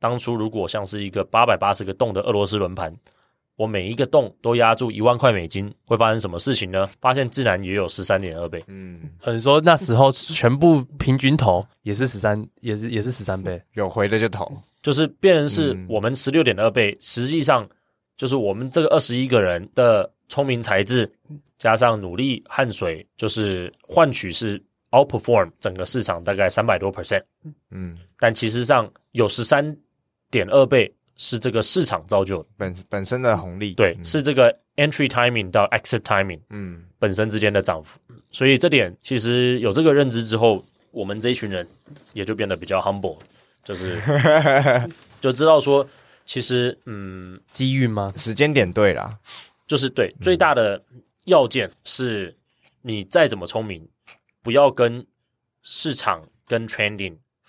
[0.00, 2.92] 当初如果像是一个八百八十个洞的俄罗斯轮盘，
[3.56, 6.88] 我每一个洞都压住一万块美金，会发生什么事情呢？
[6.98, 8.64] 发现自然也有十三点二倍。
[8.68, 14.50] 嗯，你说那时候全部平均投也是十三，也是也是十三倍，有回的就投，
[14.82, 17.68] 就是变成是我们十六点二倍，实际上
[18.16, 21.10] 就是我们这个二十一个人的聪明才智
[21.58, 24.58] 加上努力汗水，就是换取是
[24.92, 27.22] outperform 整个市场大概三百多 percent。
[27.70, 29.76] 嗯，但其实上有十三
[30.30, 37.98] 点二倍是这个市场造就的本本身的红利，对，嗯、是这个 entry timing 到 exit timing，嗯，本身之间的涨幅。
[38.30, 41.66] 所以这点其实有这个认知之后，我们这一群人
[42.12, 43.18] 也就变得比较 humble，
[43.64, 44.00] 就是
[45.20, 45.86] 就知道说，
[46.24, 48.12] 其实嗯，机遇吗？
[48.16, 49.18] 时间点对啦，
[49.66, 50.82] 就是对最大的
[51.26, 52.34] 要件是，
[52.82, 53.86] 你再怎么聪明，
[54.42, 55.04] 不要跟
[55.62, 57.16] 市场跟 trending。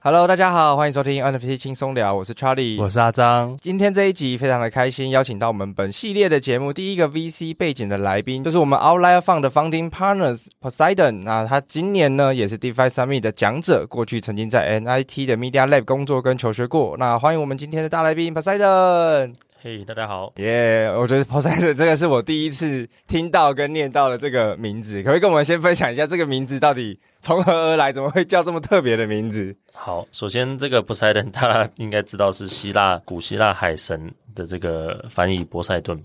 [0.00, 3.58] Hello，大家好，欢迎收听 NFT 轻松聊，我是 Charlie，我是阿张。
[3.60, 11.24] 今天这一集非常的开心，邀请到我们本系列的节目第一个 VC 背景的来宾，就是我们 Outlier Fund 的 Founding Partners Poseidon。
[11.24, 16.96] 那他今年呢也是 DeFi Summit 的讲者，过去曾经在 NIT 的 Media Lab 工作跟求学过。
[16.96, 19.34] 那欢迎我们今天的大来宾 Poseidon。
[19.60, 20.86] 嘿，hey, 大家好，耶！
[20.96, 27.90] 我觉得 Poseidon 这个是我第一次听到跟念到的这个名字，可不可以跟我们先分享一下这个名字到底从何而来？
[27.90, 29.56] 怎么会叫这么特别的名字？
[29.72, 36.00] 好，首先这个 Poseidon 大家应该知道是希腊古希腊海神的这个翻译波塞顿。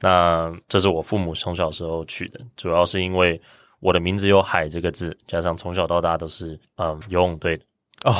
[0.00, 3.40] 那这是我父母从小时候取的，主要是因为
[3.80, 7.64] 我的名字有海这个字，加上从小到大都是嗯游泳队的。
[8.04, 8.12] 哦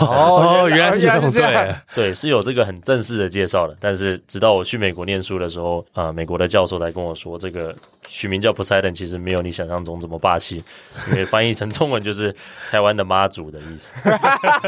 [0.64, 3.76] 哦，原来是这样，对对，是有这个很正式的介绍的。
[3.78, 10.62] 但是直到我去美国念书的时候，啊、呃，美国的教授才跟我说，这个取名叫 Poseidon 其实没有你想象中这么霸气，
[11.10, 12.34] 因为翻译成中文就是
[12.70, 13.92] 台湾的妈祖的意思。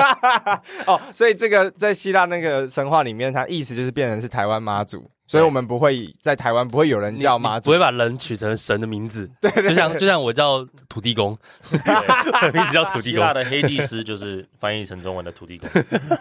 [0.87, 5.11] 哦，所以这个在希腊那个神话里面，它意思就是变成是台湾妈祖。
[5.31, 9.31] 所以我们不会在台湾不会有人叫妈祖，不会把人取成神的名字。
[9.41, 11.39] 对，就像就像我叫土地公，
[12.53, 13.13] 名字叫土地公。
[13.13, 15.69] 希腊的黑帝斯就是翻译成中文的土地公，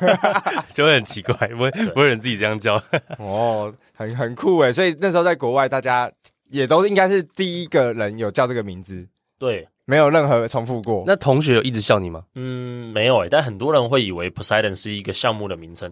[0.76, 2.76] 就会很奇怪，不会不会有人自己这样叫。
[3.18, 4.72] 哦，很很酷诶。
[4.72, 6.12] 所以那时候在国外，大家
[6.52, 9.08] 也都应该是第一个人有叫这个名字。
[9.40, 11.04] 对，没有任何重复过。
[11.08, 12.22] 那同学有一直笑你吗？
[12.36, 15.92] 嗯，没有诶，但很多人会以为 Poseidon 是一个项目的名称。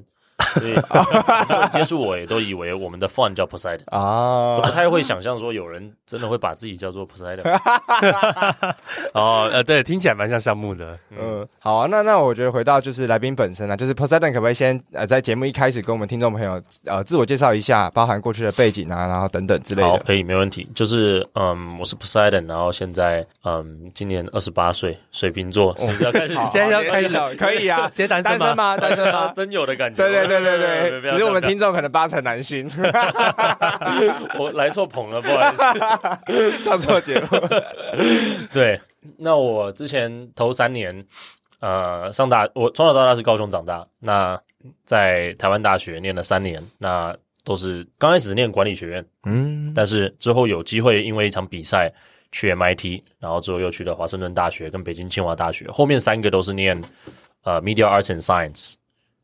[0.54, 0.76] 所以
[1.72, 7.42] 接触我也都以为我们的 fund 叫 Poseidon 啊，都不太会想象说有人真的会把自己叫做 Poseidon。
[9.14, 10.98] 哦，呃，对，听起来蛮像项目的。
[11.12, 19.88] 嗯，好啊，那那我觉得回到就是来宾本身啊，就是 Poseidon 可不可以先呃在节目一开始跟我们听众朋友呃自我介绍一下，包含过去的背景啊，然后等等之类的。
[19.90, 20.68] 好，可以，没问题。
[20.74, 25.72] 就是嗯，我是 Poseidon，然后现在嗯今年二十八岁，水瓶座。
[25.74, 28.78] 哦、 要开始，好现在要开始，可以啊，现在单身吗？
[28.78, 29.32] 单身吗？
[29.36, 29.98] 真有的感觉。
[29.98, 30.38] 对对对。
[30.38, 32.70] 对对对，只是我们听众可能八成男性，
[34.40, 37.28] 我来错棚了，不好意思， 上错节目。
[38.54, 38.80] 对，
[39.18, 41.06] 那我之前头三年，
[41.60, 44.40] 呃，上大，我从小到大是高雄长大，那
[44.86, 51.92] 在台湾大学念了三年，那都是刚开始念管理学院，嗯，但是之后有机会因为一场比赛
[52.32, 56.80] 去 MIT，然后之后又去了华盛顿大学跟北京清华大学，后面三个都是念
[57.44, 58.74] 呃 Media Arts and Science。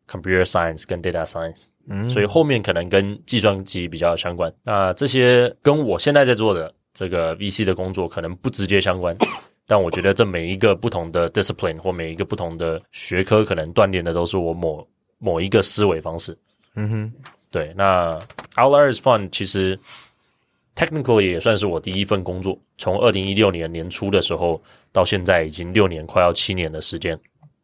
[0.09, 4.53] Computer Science 跟 Data Science，嗯，所以后面可能跟计算机比较相关。
[4.63, 9.17] 那这些跟我现在在做的这个 VC 的工作可能不直接相关，
[9.65, 14.85] 但我觉得这每一个不同的 discipline 或每一个不同的学科，可能锻炼的都是我某
[15.19, 16.37] 某一个思维方式。
[16.75, 17.13] 嗯哼，
[17.49, 17.73] 对。
[17.75, 18.19] 那
[18.55, 19.79] Outlier Fund 其实
[20.75, 27.17] technically 也算是我第一份工作，从二零一六年年初的时候到现在已经六年，快要七年的时间。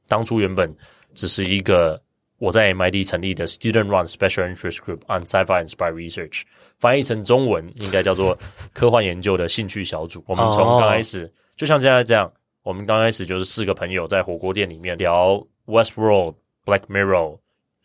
[0.07, 0.73] 当初原本
[1.13, 2.01] 只是一个。
[2.39, 6.41] 我在 MIT 成立的 Student Run Special Interest Group on Sci-Fi Inspired Research，
[6.79, 8.37] 翻译成中文应该叫做
[8.73, 10.23] 科幻研究的兴趣小组。
[10.25, 12.31] 我们从刚开始，就像现在这样，
[12.63, 17.37] 我们刚开始就是四个朋友在火锅店里面聊 Westworld、Black Mirror、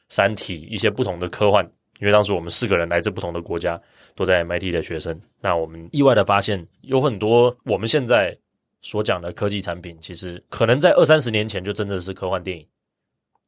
[0.09, 1.71] 三体一些不同的科幻。
[2.01, 3.81] 因为当时我们四个人来自不同的国家，
[4.17, 5.19] 都在 MIT 的学生。
[5.41, 8.37] 那我们意外的发现，有很多我们现在
[8.83, 12.67] 所讲的科技产品，其实可能在二三十年前就真的是科幻电影。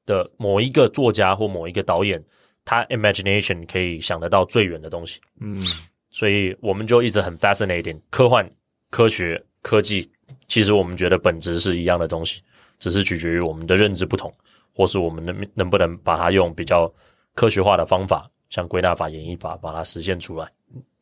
[0.07, 2.23] 的某一个作家或某一个导演，
[2.65, 5.63] 他 imagination 可以想得到最远的东西，嗯，
[6.11, 8.49] 所以我们就一直很 fascinating 科幻、
[8.91, 10.09] 科学、科技，
[10.49, 12.41] 其实我们觉得本质是一样的东西，
[12.79, 14.33] 只是取决于我们的认知不同，
[14.75, 16.91] 或是我们能能不能把它用比较
[17.35, 20.49] 科学化的方法，像归纳法、演绎法，把它实现出来。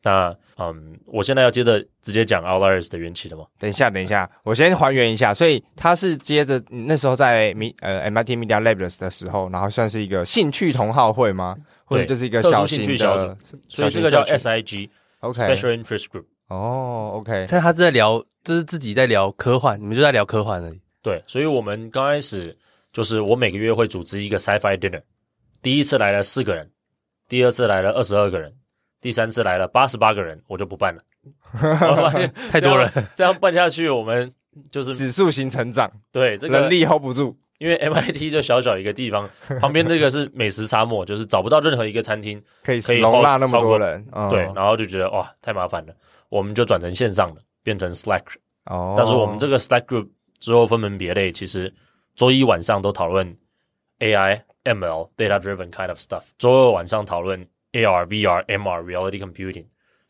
[0.05, 3.45] 那嗯，我现在要接着直接讲 Outliers 的缘起的吗？
[3.59, 5.33] 等一下，等一下，我先还原一下。
[5.33, 11.57] 所以他是接着那时候在呃 MIT Media Labs 的时候，然后算是一个兴趣同好会吗？
[11.85, 13.35] 或者就是一个小型的兴趣小组，
[13.67, 16.25] 所以这个叫 SIG，OK，Special、Interest Group。
[16.49, 20.79] 哦，OK，但他在聊，就是自己在聊科幻，你们就在聊科幻而已。
[21.01, 22.55] 对，所以我们刚开始
[22.93, 25.01] 就是我每个月会组织一个 Sci-Fi Dinner，
[25.63, 26.69] 第一次来了四个人，
[27.27, 28.53] 第二次来了二十二个人。
[29.05, 31.03] 第三次来了八十八个人，我就不办了。
[32.49, 34.33] 太多人，这样办下去，我们
[34.71, 35.87] 就是指数型成长。
[36.11, 39.29] 对，这个能力 hold 不住，因为 MIT 就小小一个地方，
[39.61, 44.03] 旁边这个是美食沙漠，就是找不到任何一个餐厅可以可以容纳那么多人。
[44.27, 45.93] 对，然后就觉得哇，太麻烦了，
[46.29, 48.23] 我们就转成线上了，变成 Slack。
[48.65, 50.07] 哦，但是我们这个 Slack group
[50.39, 51.71] 之后分门别类，其实
[52.15, 53.37] 周一晚上都讨论
[53.99, 57.47] AI、ML、Data Driven kind of stuff，周二晚上讨论。
[57.75, 59.65] AR、VR、MR、Reality Computing，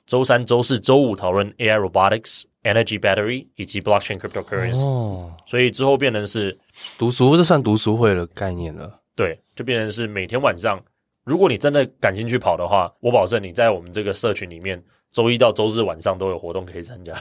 [0.06, 4.86] 周三、周四、周五讨论 AI Robotics、Energy Battery 以及 Blockchain Cryptocurrency。
[4.86, 6.58] 哦，所以之后变成是
[6.98, 9.00] 读书，这算读书会的概念了。
[9.16, 10.80] 对，就变成是每天晚上，
[11.24, 17.14] 如果你真的感兴趣跑的话，我保证你在我们这个社群里面，周一到周日晚上都有活动可以参加。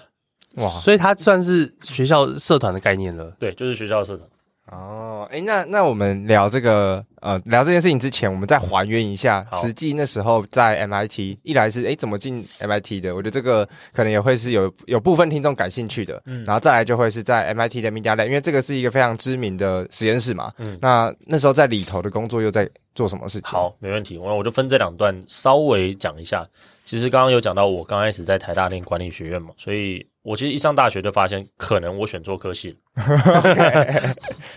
[0.57, 3.35] 哇，所以它算是学校社团的概念了。
[3.39, 4.29] 对，就是学校社团。
[4.67, 13.15] 哦，诶，那那我们聊这个，呃，聊这件事情之前，我们再还原一下实际那时候在 MIT，一来是哎怎么进 MIT 的？
[13.15, 23.53] 我觉得这个可能也会是有有部分听众感兴趣的，嗯，然后再来就会是在 MIT 的 Media Lab，因为这个是一个非常知名的实验室嘛，嗯，那那时候在里头的工作又在做什么事情？
[23.53, 26.47] 好，没问题，我我就分这两段稍微讲一下。
[26.85, 30.07] 其实刚刚有讲到，我刚开始在台大念管理学院嘛，所以。
[30.25, 32.75] 我其实一上大学就发现，可能我选错科系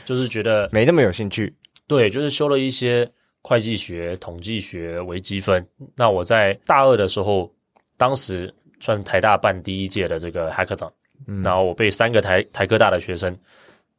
[0.06, 1.54] 就是觉得没那么有兴趣。
[1.88, 3.10] 对，就是修了一些
[3.42, 5.66] 会计学、统计学、微积分。
[5.96, 7.52] 那我在大二的时候，
[7.98, 10.92] 当时算台大办第一届的这个 Hackathon，
[11.28, 13.38] 嗯，然后我被三个台台科大的学生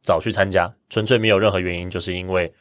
[0.03, 2.51] 找去参加，纯粹没有任何原因，就是因为。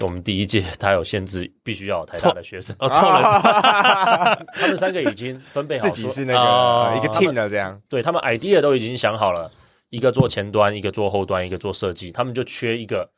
[0.00, 2.76] 我们第一届他有限制，必须要有台大的学生。
[2.78, 7.82] 哦，错了， 他们三个已经分配好，自己是那个、哦、一个 team 的这样。
[7.88, 9.50] 对，他们 idea 都已经想好了，
[9.90, 13.10] 一个做前端，一个做后端，一个做设计，他们就缺一个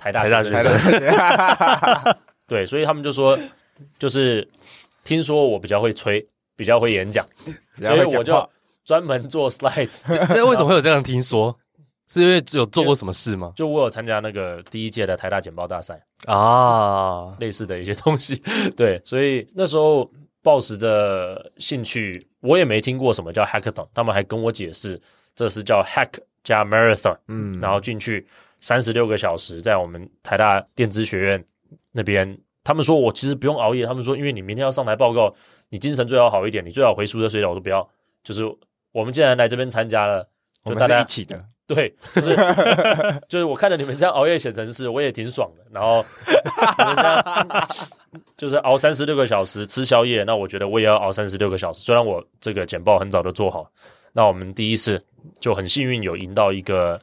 [0.00, 2.16] 台大学生。
[2.48, 3.38] 对，所以他们就说，
[3.98, 4.48] 就是
[5.04, 6.26] 听说我比较会吹，
[6.56, 7.24] 比较会演讲，
[7.78, 8.50] 所以我就
[8.84, 10.04] 专门做 slides。
[10.34, 11.56] 那为什么会有这样听说？
[12.12, 13.52] 是因为有做过什么事吗？
[13.54, 18.42] 就我有参加那个第一届的台大简报大赛啊，类似的一些东西。
[18.76, 20.10] 对，所以那时候
[20.42, 25.00] 抱持着兴趣，我也没听过什么叫 hackathon，他们还跟我解释
[25.36, 26.08] 这是叫 hack
[26.42, 28.26] 加 marathon，嗯，然后进去
[28.60, 31.44] 三十六个小时，在我们台大电子学院
[31.92, 35.34] 那边，他们说我其实不用熬夜，他们说因为你明天要上台报告，
[35.68, 37.48] 你精神最好好一点，你最好回宿舍睡觉。
[37.48, 37.88] 我说不要，
[38.22, 38.44] 就是
[38.92, 40.26] 我们既然来这边参加了，
[40.64, 41.42] 就大家一起的。
[41.66, 42.36] 对，就是
[43.28, 45.64] 就是我看着你们这样熬夜写程式，我也挺爽的。
[45.70, 46.04] 然后
[46.78, 47.68] 你们 这样
[48.36, 51.80] 就是熬三十六个小时吃宵夜，那我觉得我也要熬三十六个小时。
[51.80, 53.70] 虽然我这个简报很早就做好，
[54.12, 55.00] 那我们第一次
[55.38, 57.00] 就很幸运有赢到一个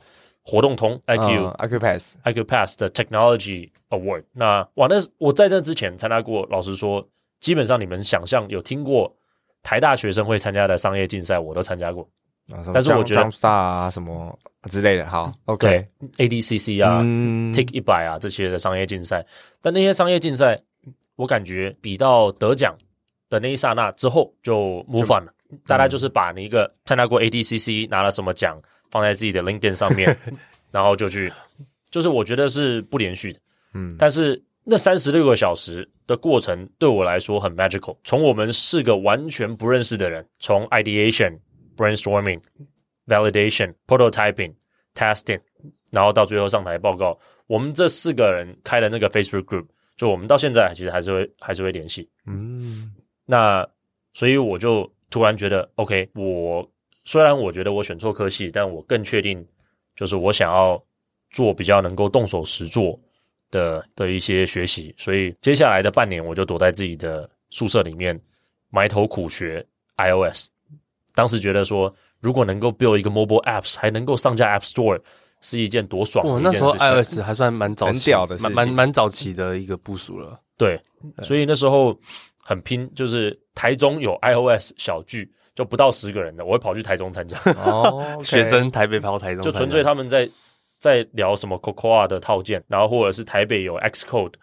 [0.50, 4.24] 活动通 IQ、uh, Accupass Accupass 的 Technology Award。
[4.32, 7.06] 那哇，那我在这之前参加过，老实说，
[7.42, 9.14] 基本上你们想象有听过
[9.62, 12.08] 台大学生会参加的商业竞赛，我都参加过。
[12.74, 14.34] 但是我觉得啊什么
[14.70, 19.26] 之类的，好，OK，ADCC 啊、嗯、Take 一百啊这些的商业竞赛，
[19.62, 20.58] 但那些商业竞赛，
[21.18, 22.74] 我感觉比到得奖
[23.30, 25.34] 的那一刹那之后就 move on 了，
[25.66, 28.58] 大概就是把你一个参加过 ADCC 拿了什么奖
[28.90, 30.16] 放在自己的 LinkedIn 上面，
[30.72, 31.32] 然后就去，
[31.90, 33.40] 就是我觉得是不连续的，
[33.74, 41.38] 嗯，但是那三十六个小时的过程对我来说很 magical，从我们四个完全不认识的人，从 ideation。
[41.78, 42.42] Brainstorming,
[43.06, 44.52] validation, prototyping,
[44.96, 45.40] testing，
[45.92, 47.16] 然后到最后上台报告。
[47.46, 52.10] 我们这四个人开的那个 Facebook group，就我们到现在其实还是会还是会联系。
[52.26, 52.92] 嗯，
[53.28, 53.64] 那
[54.16, 56.68] 所以我就突然觉得，OK，我
[57.08, 59.44] 虽然我觉得我选错科系，但我更确定，
[59.96, 60.80] 就是我想要
[61.32, 63.00] 做比较能够动手实做
[63.50, 64.94] 的的一些学习。
[64.98, 68.20] 所以接下来的半年，我就躲在自己的宿舍里面
[68.70, 70.50] 埋头苦学 iOS。
[71.16, 75.02] 当时觉得说，如果能够 build 一个 mobile apps，还能够上架 App Store，
[75.40, 76.68] 是一件多爽的一件事情。
[76.68, 80.38] 那时候 iOS 还算蛮早期的，蛮蛮蛮早期的一个部署了。
[80.58, 80.78] 对，
[81.24, 81.98] 所以那时候
[82.44, 87.36] 很拼，就是台中有 iOS 小聚，就不到十个人的，我会跑去台中参加。
[87.54, 90.30] 哦， okay、学生台北跑台中，就纯粹他们在
[90.78, 94.34] 在聊什么 Cocoa 的套件，然后或者是台北有 Xcode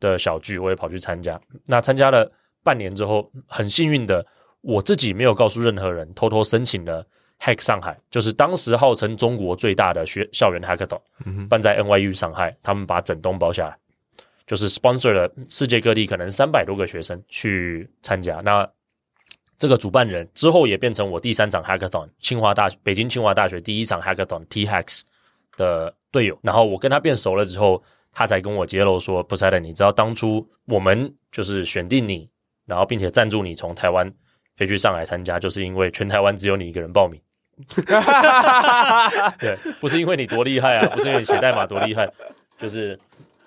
[0.00, 1.40] 的小聚，我也跑去参加。
[1.66, 2.28] 那参加了
[2.64, 4.26] 半年之后，很幸运的，
[4.62, 7.06] 我自己没有告诉任何人，偷偷申请了
[7.40, 10.98] Hack 上海，就是当时号称中国最大的学校园 Hackathon，
[11.48, 13.76] 办在 NYU 上海，他们把整栋包下来，
[14.44, 18.40] 就是 sponsor 了世界各地可能三百多个学生去参加。
[18.40, 18.68] 那
[19.56, 25.02] 这个主办人之后也变成我第三场 Hackathon，清华大学北京清华大学第一场 Hackathon T Hacks
[25.56, 26.38] 的队友。
[26.42, 27.82] 然后我跟他变熟了之后，
[28.12, 32.28] 他才跟我揭露说：“Poseidon，你知道当初我们就是选定你，
[32.66, 34.12] 然后并且赞助你从台湾
[34.56, 37.20] 飞去上海参加，就是因为全台湾只有你一个人报名。
[39.38, 42.12] ”对，不是因为你多厉害啊，不是因为你写代码多厉害，
[42.58, 42.98] 就是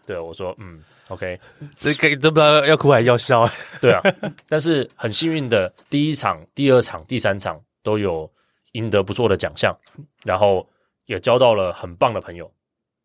[0.06, 1.40] 对我说：“嗯。” OK，
[1.80, 3.48] 这个都不知道要哭还是要笑，
[3.82, 4.02] 对啊。
[4.48, 8.30] 但是很幸运的，第一场、第二场、第三场都有
[8.74, 9.76] 赢得不错的奖项，
[10.24, 10.68] 然后
[11.06, 12.52] 也交到了很棒的朋友。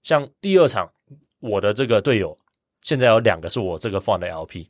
[0.02, 0.90] 像第二场，
[1.40, 2.36] 我的这个队友
[2.82, 4.66] 现在有两个是我这个 fund 的 LP。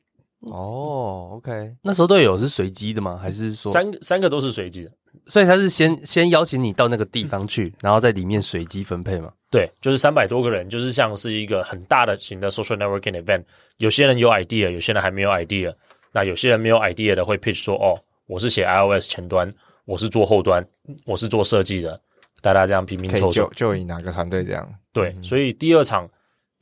[0.50, 3.16] 哦，OK，那时候队友是随机的吗？
[3.16, 4.92] 还是说三三个都是随机的？
[5.26, 9.32] 所以他是先先邀请你到那个地方去，然后在里面随机分配嘛？
[9.52, 13.44] 对，就是三百多个人，就是像是一个很大的型的 social networking event。
[13.76, 15.72] 有些人有 idea，有些人还没有 idea。
[16.10, 17.94] 那有些人没有 idea 的会 pitch 说：“哦，
[18.26, 19.52] 我是写 iOS 前端，
[19.84, 20.66] 我是做后端，
[21.04, 22.00] 我是做设计的。”
[22.40, 24.74] 大家这样拼拼凑凑，就就以哪个团队这样？
[24.92, 26.08] 对，所以第二场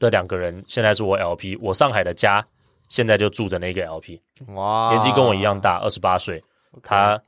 [0.01, 2.45] 的两个人现在是我 LP，我上海的家
[2.89, 4.21] 现在就住着那个 LP。
[4.49, 6.43] 哇，年纪跟我一样大，二十八岁。
[6.83, 7.21] 他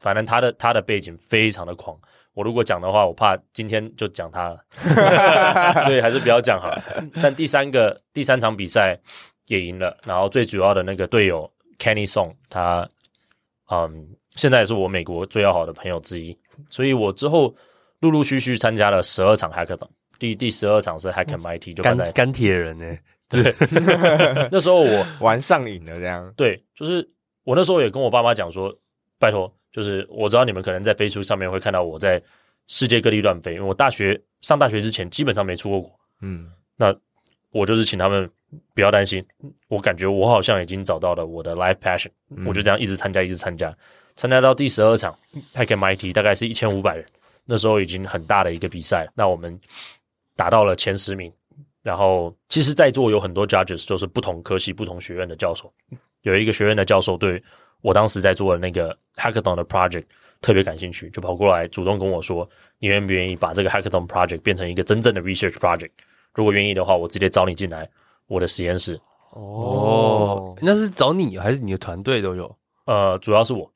[0.00, 1.94] 反正他的他的背景非常的狂。
[2.34, 4.58] 我如果讲的话，我怕今天就讲他了，
[5.84, 6.82] 所以还是不要讲好了。
[7.22, 8.98] 但第三个第三场比赛
[9.46, 11.48] 也赢了，然后最主要的那个队友
[11.78, 12.88] Kenny Song，他
[13.70, 16.36] 嗯现在也是我美国最要好的朋友之一，
[16.68, 17.54] 所以我之后
[18.00, 19.88] 陆陆续续参加了十二场 Hackathon，
[20.18, 23.54] 第第十二场是 Hack MIT，就干干铁人呢、欸，对，
[24.50, 27.08] 那时候我玩上瘾了这样，对，就是
[27.44, 28.76] 我那时候也跟我爸妈讲说，
[29.20, 29.52] 拜托。
[29.74, 32.22] 就是我知道你们可能在 Facebook 上面会看到我在
[32.68, 35.98] 世界各地乱飞，因为我大学上大学之前基本上没出过国。
[36.20, 36.94] 嗯，那
[37.50, 38.30] 我就是请他们
[38.72, 39.26] 不要担心，
[39.66, 43.76] 我感觉我好像已经找到了我的 life passion，嗯，我就这样一直参加，一直参加，
[44.14, 45.12] 参加到第十二场
[45.52, 47.04] Hack MIT，大概是一千五百人，
[47.44, 49.10] 那时候已经很大的一个比赛了。
[49.16, 49.60] 那我们
[50.36, 51.32] 达到了前十名，
[51.82, 55.72] 然后其实在座有很多 judges，就是不同科系、不同学院的教授，
[56.22, 57.42] 有一个学院的教授对。
[57.84, 60.04] 我当时在做的那个 Hackathon 的 project
[60.40, 62.48] 特别感兴趣，就跑过来主动跟我说
[62.80, 65.90] ：“你愿不愿意把这个 Hackathon project 变成一个真正的 research project？
[66.32, 67.86] 如果愿意的话，我直接找你进来
[68.26, 68.98] 我的实验室。”
[69.36, 72.56] 哦，那是找你还是你的团队都有？
[72.86, 73.70] 呃，主要是我，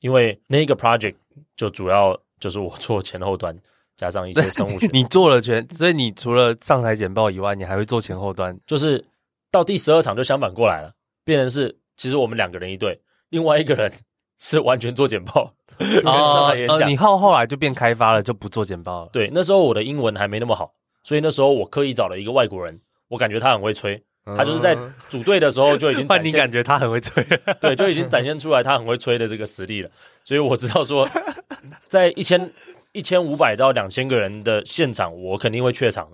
[0.00, 1.14] 因为那个 project
[1.56, 3.58] 就主要 就是我做前后端，
[3.96, 4.86] 加上一些生物学。
[4.92, 8.54] 你做了全，所以你除了上台简报以外，你还会做前后端。
[8.66, 9.02] 就是
[9.50, 10.92] 到第十二场就相反过来了，
[11.24, 13.00] 变成是其实我们两个人一队。
[13.30, 13.92] 另外一个人
[14.38, 15.52] 是完全做简报，
[16.04, 19.10] 哦，呃，你后后来就变开发了，就不做简报了。
[19.12, 24.02] 对，那时候我的英文还没那么好，所以那时候我刻意找了一个外国人，我感觉他很会吹，
[24.36, 24.76] 他就是在
[25.08, 26.06] 组队的时候就已经。
[26.06, 27.24] 但你感觉他很会吹，
[27.60, 29.90] 对，就已经展现出来他很会吹的这个实力了。
[30.24, 31.08] 所以我知道说，
[31.88, 32.50] 在一千
[32.92, 36.08] 一千五百到两千个人的现场，我肯定会怯场。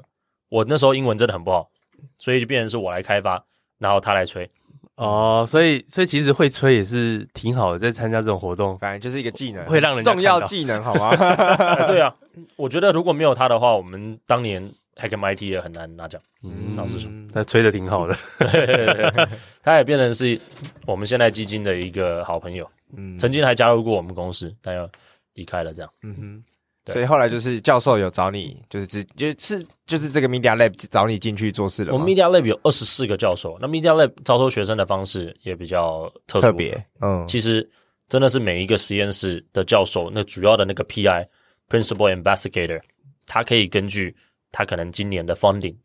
[0.48, 1.70] 我那时候英文真的很不好，
[2.18, 3.42] 所以就变成是我来开发，
[3.78, 4.48] 然后他来吹。
[4.96, 11.10] 哦，所以所以其实会吹也是挺好的，在参加这种活动，反正就是一个技能，会让人重要技能，好吗？
[11.10, 12.14] 欸、 对啊，
[12.56, 14.62] 我觉得如果没有他的话，我们当年
[14.96, 16.20] Hack MIT 也很难拿奖。
[16.42, 18.14] 嗯，老实说，他吹的挺好的，
[19.62, 20.38] 他也变成是
[20.86, 22.68] 我们现在基金的一个好朋友。
[22.94, 24.88] 嗯，曾经还加入过我们公司，但要
[25.34, 25.90] 离开了，这样。
[26.02, 26.44] 嗯哼。
[26.86, 31.92] 所以后来就是教授有找你，就是只就是就是这个 Media Lab 找你进去做事了。
[31.92, 36.84] 我们 Media Lab 有二十四个教授，那 Media Lab 招收学生的方式也比较特别。
[37.00, 37.70] 嗯，其实
[38.08, 41.24] 真的是每一个实验室的教授，那主要的那个 PI
[41.68, 42.80] Principal Investigator，
[43.26, 44.12] 他可以根据
[44.50, 45.76] 他可能今年的 funding，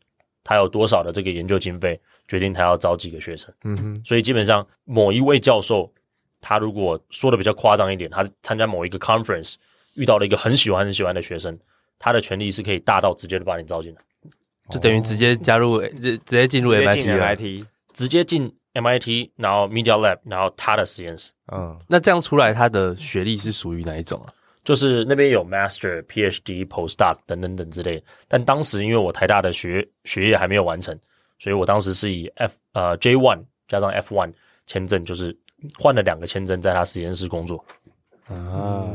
[0.42, 3.54] 他有多少的这个研究经费，决定他要招几个学生。
[3.62, 5.88] 嗯哼，所以基本上某一位教授，
[6.40, 9.54] 他如果说的比较夸张一点，他参加某一个 conference。
[9.98, 11.58] 遇到了一个很喜欢很喜欢的学生，
[11.98, 14.00] 他的权利是可以大到直接就把你招进来，
[14.70, 21.32] 就等于直接加入，直直接进入 MIT，直接进 MIT，然后 Media Lab，然后他的实验室。
[21.52, 24.32] 嗯，那这样出来，他的学历是属于哪一种啊？
[24.64, 28.02] 就是那边有 Master、PhD、Postdoc 等等等之类的。
[28.28, 30.96] 但当时因为我台大的学学业还没有完成，
[31.38, 34.32] 所以我当时是以 F 呃 J one 加上 F one
[34.66, 35.34] 签证，就是
[35.78, 37.64] 换了两个签证，在他实验室工作。
[38.28, 38.88] 啊！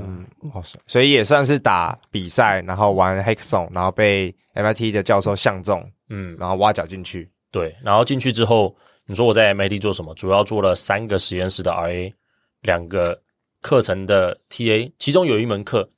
[0.86, 7.30] 所以也算是打比赛，然后玩 Hackathon，然后被 MIT 的教授相中，嗯，然后挖角进去。
[7.52, 8.76] 对，然后进去之后，
[9.06, 10.14] 你说我在 MIT 做什么？
[10.16, 12.14] 主要做了三个实验室的 RA，
[12.62, 13.20] 两个
[13.62, 15.90] 课程的 TA，其中有一门课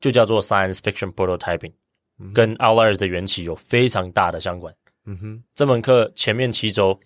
[0.00, 1.72] 就叫做 Science Fiction Prototyping，
[2.18, 4.74] 嗯，跟 Outliers 的缘起有非常大的相关。
[5.06, 6.98] 嗯哼，这门课前面七周，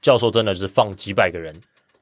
[0.00, 1.54] 教授真的是放几百个人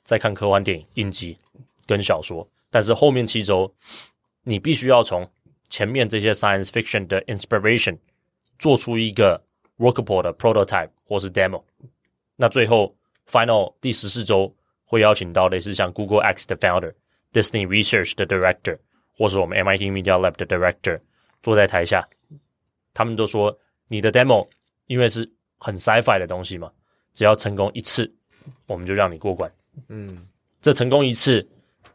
[0.02, 1.37] 在看科幻电影、影集
[1.86, 3.72] 跟小说，但是后面七周，
[4.42, 5.28] 你必须要从
[5.68, 7.98] 前面这些 Science Fiction 的 inspiration
[8.58, 9.42] 做出一个。
[9.76, 11.60] Workable 的 prototype 或是 demo，
[12.36, 12.94] 那最后
[13.28, 16.94] final 第十四周会邀请到类似像 Google X 的 founder、
[17.32, 18.78] Disney Research 的 director，
[19.18, 21.00] 或是我们 MIT Media Lab 的 director
[21.42, 22.08] 坐在台下，
[22.94, 24.48] 他们都说你的 demo
[24.86, 26.70] 因为是很 sci-fi 的东西嘛，
[27.12, 28.08] 只要成功一次，
[28.68, 29.52] 我们就让你过关。
[29.88, 30.24] 嗯，
[30.62, 31.44] 这成功一次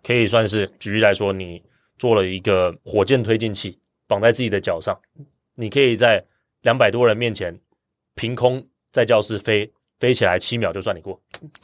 [0.04, 1.62] 可以算是举例来说，你
[1.98, 3.78] 做了一个火箭推进器
[4.08, 5.00] 绑在自己的脚上，
[5.56, 6.24] 你可以在
[6.62, 7.60] 两百多人面前。
[8.16, 11.18] 凭空在教室飞飞起来七秒就算你过，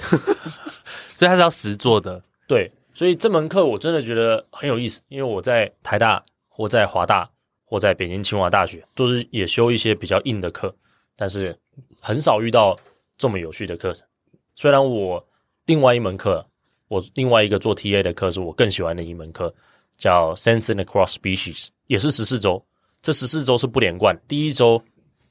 [1.06, 2.24] 所以他是要实做的。
[2.48, 7.30] 对，所以这门课我真的觉得很有意思，因为我在台大或在华大
[7.66, 10.74] 或在北京清华大学，都是也修一些比较硬的课，
[11.18, 11.54] 但是
[12.00, 12.80] 很少遇到
[13.18, 14.08] 这么有趣的课程。
[14.56, 15.28] 虽然我
[15.66, 16.48] 另外一门课，
[16.88, 19.54] 我另外一个做 TA 的课是我更喜欢的一门课，
[19.98, 22.64] 叫 Sensing Across Species，也是十四周。
[23.02, 24.82] 这十四周是不连贯，第一周。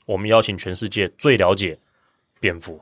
[0.06, 1.78] 我们邀请全世界最了解
[2.38, 2.78] 蝙蝠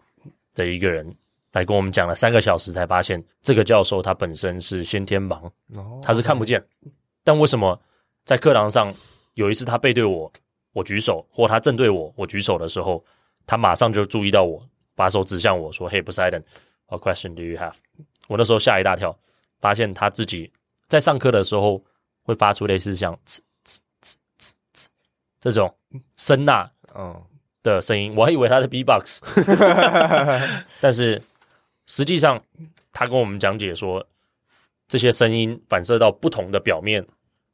[0.56, 1.08] 的一个人
[1.52, 5.48] 来跟我们讲了三个小时，才发现这个教授他本身是先天盲，
[6.02, 6.60] 他是看不见。
[7.22, 7.80] 但为什么
[8.24, 8.92] 在课堂上
[9.34, 10.32] 有一次他背对我，
[10.72, 13.04] 我举手，或他正对我，我举手的时候，
[13.46, 14.60] 他马上就注意到我，
[14.96, 17.74] 把手指向我说：“Hey Poseidon，what question do you have？”
[18.28, 19.16] 我那时候吓一大跳，
[19.60, 20.50] 发现他自己
[20.86, 21.82] 在上课的时候
[22.22, 24.86] 会发出类似像“呲呲呲呲呲”
[25.40, 25.74] 这种
[26.16, 26.70] 声呐。
[26.94, 27.22] 嗯，
[27.62, 29.20] 的声音，我还以为他是 B-box，
[30.80, 31.22] 但是
[31.86, 32.42] 实际上
[32.92, 34.06] 他跟我们讲解说，
[34.88, 37.06] 这些声音反射到不同的表面，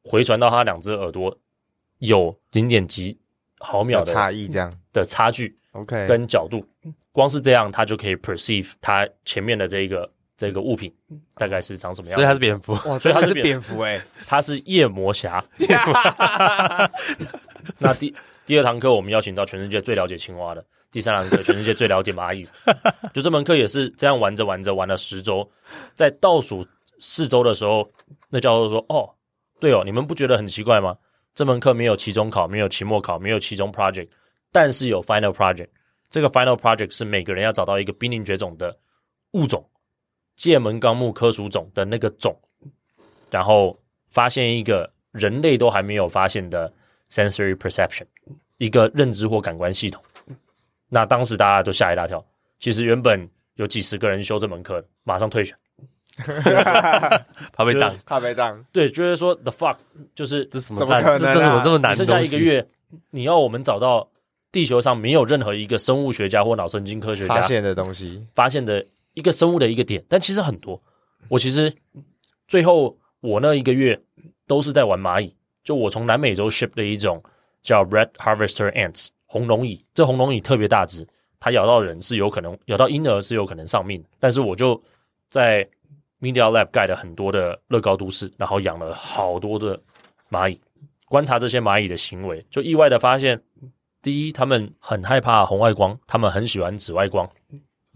[0.02, 1.38] 回传到他两只耳朵，
[1.98, 3.16] 有零点几
[3.59, 5.57] 毫秒的差异，这样的差距。
[5.72, 6.66] OK，跟角度，
[7.12, 10.90] 光是这样，他就可以 perceive 他前面的这个这个物品
[11.35, 12.16] 大概是长什么样。
[12.16, 15.44] 所以它是蝙蝠，哇，所以它是蝙蝠诶，他是夜魔侠。
[17.79, 18.14] 那第。
[18.46, 22.48] 第二堂课，我们邀请到全世界最了解青蛙的；第三堂课，全世界最了解蚂蚁。
[23.12, 25.46] 就这门课也是这样玩着玩着，玩了十周，
[25.94, 26.66] 在倒数
[26.98, 27.87] 四周的时候，
[28.31, 29.07] 那教授说：“哦，
[29.61, 30.96] 对哦，你们不觉得很奇怪吗？
[31.35, 34.09] 这门课没有期中考，没有期末考，没有期中 project，
[34.51, 35.68] 但是有 final project。
[36.09, 38.74] 这个 final project 是每个人要找到一个濒临绝种的
[39.33, 39.62] 物种——
[40.38, 42.35] 界门纲目科属种的那个种，
[43.31, 46.72] 然后发现一个人类都还没有发现的。”
[47.11, 48.05] Sensory perception，
[48.59, 50.05] 一个认知或感官系统。
[50.90, 52.22] 那当时大家都吓一大跳。
[52.61, 55.57] 其实原本有几十个人修这门课，马上退选，
[57.51, 58.62] 怕被当，怕被当。
[58.70, 59.79] 对，觉得说 the fuck，
[60.14, 60.79] 就是这什么？
[60.79, 61.33] 怎么可能？
[61.33, 61.96] 这怎么这么难？
[61.96, 62.68] 剩下一个月，
[63.09, 64.07] 你要我们找到
[64.53, 68.85] 地球上没有任何一个生物学家或脑神经科学家发现的东西，发现的
[69.18, 70.04] 一个生物的一个点。
[70.09, 70.81] 但其实很多。
[71.28, 71.72] 我其实
[72.46, 74.00] 最后我那一个月
[74.46, 75.35] 都是在玩蚂蚁。
[75.64, 77.22] 就我从南美洲 ship 的一种
[77.61, 81.07] 叫 Red Harvester Ants 红龙蚁，这红龙蚁特别大只，
[81.38, 84.02] 它咬到人是有可能咬到婴儿是有可能丧命。
[84.18, 84.83] 但是我就
[85.28, 85.68] 在
[86.20, 89.78] Media Lab 盖了很多的乐高都市，然后养了好多的
[90.31, 90.59] 蚂蚁，
[91.04, 93.38] 观察这些蚂蚁的行为，就意外的发现，
[94.00, 97.28] 第一，他们很害怕红外光，他们很喜欢紫外光，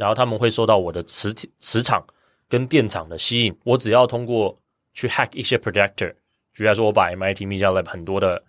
[0.02, 2.04] 然后他们会受到我的磁磁场
[2.48, 3.56] 跟电场的吸引。
[3.62, 4.58] 我只要通过
[4.94, 6.12] 去 hack 一些 projector。
[6.54, 8.42] 举例来说，我把 MIT Media Lab 很多的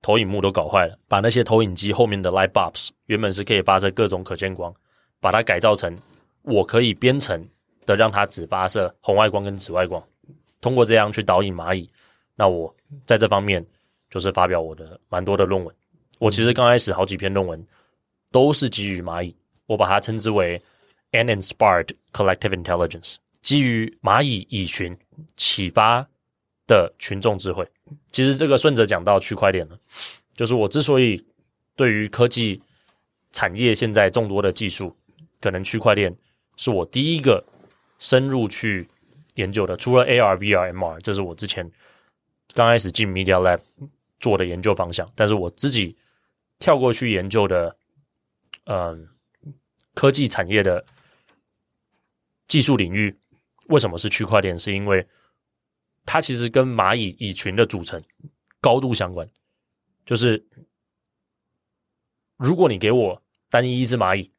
[0.00, 4.74] 投影幕都搞坏了，把那些投影机后面的 light bulbs 原本是可以发射各种可见光，
[5.20, 5.94] 把它改造成
[6.40, 7.46] 我可以编程
[7.84, 10.02] 的，让它只发射红外光跟紫外光，
[10.62, 11.86] 通过这样去导引蚂蚁。
[12.34, 13.62] 那我在这方面
[14.08, 15.74] 就是发表我的蛮多的论文。
[16.18, 17.62] 我其实刚开始好几篇论文
[18.32, 19.36] 都是基于蚂蚁，
[19.66, 20.60] 我把它称之为
[21.14, 24.94] and inspired collective intelligence，基于蚂蚁蚁群
[25.36, 26.06] 启发。
[26.66, 27.70] 的群众智慧，
[28.10, 29.78] 其实这个顺着讲到区块链了，
[30.34, 31.22] 就是我之所以
[31.76, 32.58] 对于科技
[33.32, 34.96] 产业现在众多的技术，
[35.42, 36.16] 可能区块链
[36.56, 37.44] 是我第一个
[37.98, 38.88] 深入去
[39.34, 41.70] 研究的，除了 AR、VR、MR，这是我之前
[42.54, 43.60] 刚开始进 Media Lab
[44.18, 45.94] 做的研究方向，但是我自己
[46.58, 47.76] 跳过去研究的，
[48.64, 49.06] 嗯，
[49.92, 50.82] 科技产业的
[52.46, 53.16] 技术领域，
[53.68, 54.58] 为什么是区块链？
[54.58, 55.06] 是因为
[56.04, 58.00] 它其实跟蚂蚁蚁群的组成
[58.60, 59.28] 高度相关。
[60.04, 60.46] 就是
[62.36, 64.30] 如果你给我单一一只蚂蚁，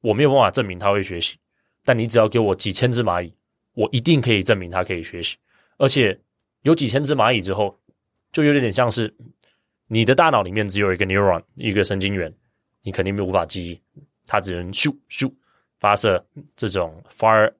[0.00, 1.38] 我没有办法证明它会学习，
[1.84, 3.32] 但你只要给我几千只蚂蚁，
[3.72, 5.38] 我一定可以证明它可以学习。
[5.78, 6.20] 而且
[6.62, 7.78] 有几千只蚂蚁之后，
[8.32, 9.16] 就有点像是
[9.86, 12.32] 你的大脑里面只有一个 neuron，一个神经元，
[12.82, 13.80] 你肯定没有无法记忆，
[14.26, 15.32] 它只能咻咻
[15.79, 16.23] 发射
[16.55, 17.51] 这种 fire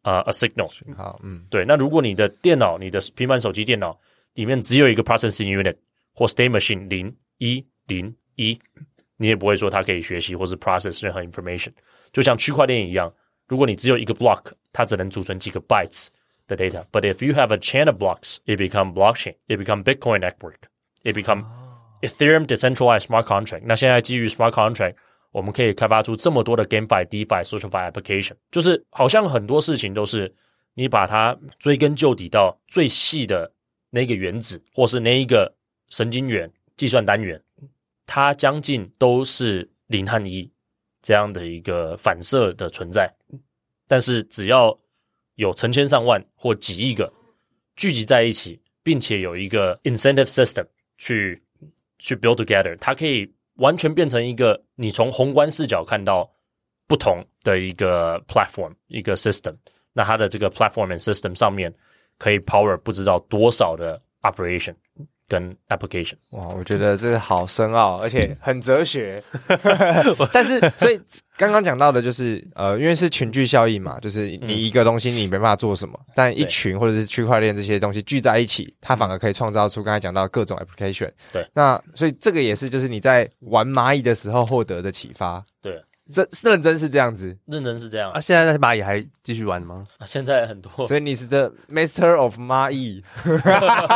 [0.00, 0.70] 啊、uh, a signal。
[0.96, 1.64] 好，嗯，对。
[1.64, 3.96] 那如果你的电脑，你的平板手机电脑
[4.34, 5.76] 里面只有一个 processing unit
[6.14, 8.58] 或 state machine 零一零一，
[9.16, 11.72] 你也不会说它可以学习或是 process 任何 information。
[12.12, 13.12] 就像区块链一样，
[13.46, 16.08] 如果你只有一个 block，它只能储存几个 bytes
[16.48, 20.20] 的 data。But if you have a chain of blocks, it become blockchain, it become Bitcoin
[20.20, 20.62] network,
[21.04, 21.44] it become
[22.00, 23.62] Ethereum decentralized smart contract。
[23.64, 24.94] 那现在基于 smart contract。
[25.37, 30.33] 我们可以开发出这么多的 GameFi、DeFi、SocialFi application，就是好像很多事情都是
[30.73, 33.53] 你把它追根究底到最细的
[33.91, 35.53] 那个原子，或是那一个
[35.89, 37.39] 神经元、计算单元，
[38.07, 40.51] 它将近都是零和一
[41.03, 43.07] 这样的一个反射的存在。
[43.87, 44.75] 但是只要
[45.35, 47.13] 有成千上万或几亿个
[47.75, 50.65] 聚集在一起，并且有一个 incentive system
[50.97, 51.43] 去
[51.99, 53.31] 去 build together，它可以。
[53.57, 56.29] 完全变成一个你从宏观视角看到
[56.87, 59.55] 不同的一个 platform 一个 system，
[59.93, 61.73] 那它的这个 platform and system 上面
[62.17, 64.75] 可以 power 不知道多少的 operation
[65.27, 66.15] 跟 application。
[66.29, 69.21] 哇，我觉得这个好深奥，而且很哲学。
[70.33, 70.99] 但是，所以
[71.35, 81.11] 刚刚讲到的就是呃，因为是群聚效应嘛，就是你一个东西你没办法做什么，但一群或者是区块链这些东西聚在一起，它反而可以创造出刚才讲到各种 application。
[81.31, 85.43] 对，那所以这个也是就是你在玩蚂蚁的时候获得的启发。
[85.61, 88.19] 对，这认真是这样子，认真是这样啊。
[88.19, 89.85] 现在那些蚂蚁还继续玩吗？
[89.97, 90.87] 啊，现在很多。
[90.87, 93.03] 所以你是 the master of 蚂蚁。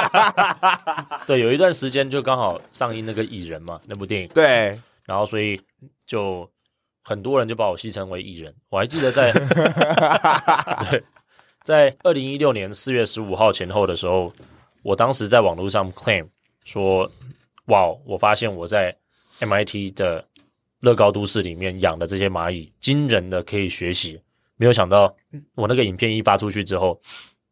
[1.27, 4.27] 对，有一段时间就刚好上映那个蚁人嘛，那部电影。
[4.29, 5.61] 对，然后所以
[6.05, 6.49] 就。
[7.03, 9.31] 很多人就把我戏称为蚁人，我还记得在
[10.87, 11.03] 对，
[11.63, 14.31] 在二零一六年四月十五号前后的时候，
[14.83, 16.27] 我当时在网络上 claim
[16.63, 17.11] 说，
[17.65, 18.95] 哇，我发现我在
[19.39, 20.23] MIT 的
[20.81, 24.21] 乐高都市里面养的这些蚂蚁，惊人的可以学习。
[24.57, 25.15] 没有想到，
[25.55, 27.01] 我那个影片一发出去之后，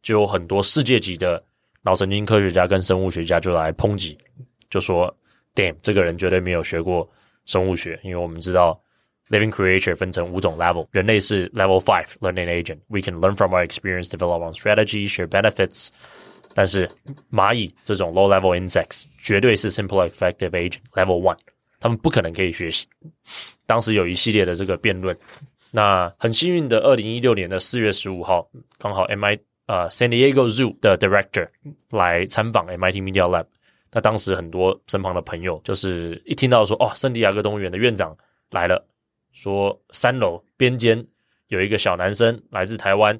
[0.01, 1.41] 就有很多世界级的
[1.81, 4.17] 脑神经科学家跟生物学家就来抨击，
[4.69, 5.15] 就说
[5.55, 7.09] ，damn，这个人绝对没有学过
[7.45, 8.79] 生物学，因为我们知道。
[9.31, 12.79] Living creature 分成五种 level，人类是 level five learning agent。
[12.87, 15.89] We can learn from our experience, develop our strategy, share benefits。
[16.55, 16.89] 但是
[17.31, 21.37] 蚂蚁这种 low level insects 绝对是 simple effective agent level one，
[21.79, 22.87] 他们不可能可以学习。
[23.65, 25.15] 当时有一系列的这个辩论，
[25.71, 31.47] 那很幸运的，二零一六年的四月十五号，刚好 MIT 啊、uh, San Diego Zoo 的 director
[31.91, 33.45] 来参访 MIT Media Lab。
[33.91, 38.15] 那当时很多身旁的朋友就是一听到说哦，圣地亚哥动物园的院长
[38.51, 38.85] 来了。
[39.31, 41.05] 说三楼边间
[41.49, 43.19] 有一个小男生来自台湾，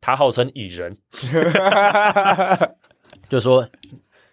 [0.00, 0.96] 他号称蚁人，
[3.28, 3.68] 就说，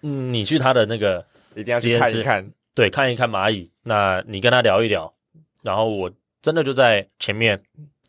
[0.01, 5.13] 嗯，你去他的那个实验室，一定要去看一看，对，看一看蚂蚁，那你跟他聊一聊，
[5.61, 6.09] 然后我
[6.41, 7.61] 真的就在前面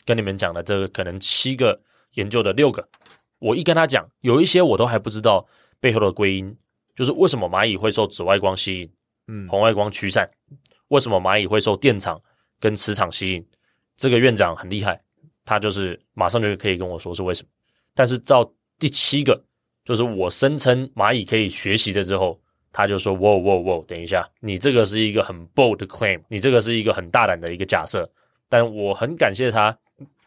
[0.05, 1.77] 跟你们讲的这个可能七个
[2.13, 2.89] 研究的六个，
[3.41, 5.45] 我一跟他讲，有一些我都还不知道
[5.81, 6.57] 背后的归因，
[6.95, 8.93] 就是为什么蚂蚁会受紫外光吸引，
[9.27, 10.31] 嗯，红外光驱散，
[10.87, 12.23] 为什么蚂蚁会受电场
[12.61, 13.45] 跟磁场吸引，
[13.97, 15.03] 这个院长很厉害，
[15.45, 17.49] 他就是马上就可以跟我说是为什么。
[17.93, 19.43] 但是到第七个，
[19.85, 22.41] 就是我声称蚂蚁可以学习的之后，
[22.73, 28.09] 他就说：“哇哇哇，等一下，你这个是一个很 bold 的 claim，你这个是一个很大胆的一个假设。”
[28.49, 29.77] 但我很感谢他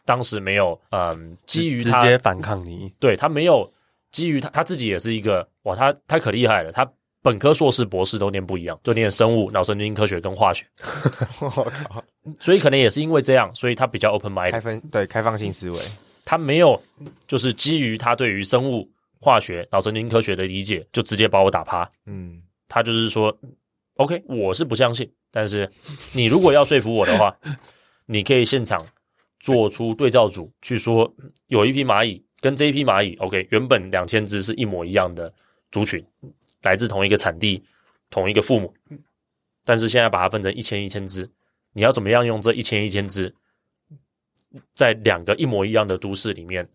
[0.04, 3.70] 当时没有嗯，基于他直接反抗你，对他没有
[4.12, 6.90] 基于他他自己也是一个哇，他他可厉害了，他。
[7.24, 10.66] 本科、硕士、博士都念不一样，就念生物、脑神经科学跟化学。
[11.40, 12.04] 我靠！
[12.38, 15.78] 所以可能也是因为这样，所以他比较 open mind，对开放性思维。
[16.22, 16.78] 他没有
[17.26, 18.86] 就是基于他对于生物、
[19.24, 21.88] 化学、脑神经科学的理解，就直接把我打趴。
[22.04, 23.34] 嗯，他就是说
[23.94, 25.70] ，OK，我是不相信，但是
[26.12, 27.34] 你如果要说服我的话，
[28.04, 28.78] 你可以现场
[29.40, 31.10] 做出对照组，去说
[31.46, 35.32] 有一批蚂蚁跟这一批蚂蚁，OK，原本两千只是一模一样的
[35.72, 36.04] 族群。
[36.62, 37.62] 来自同一个产地，
[38.08, 38.72] 同一个父母，
[39.66, 41.30] 但是现在把它分成一千一千只，
[41.74, 43.34] 你要怎么样用这一千一千只，
[44.74, 46.66] 在两个一模一样的都市里面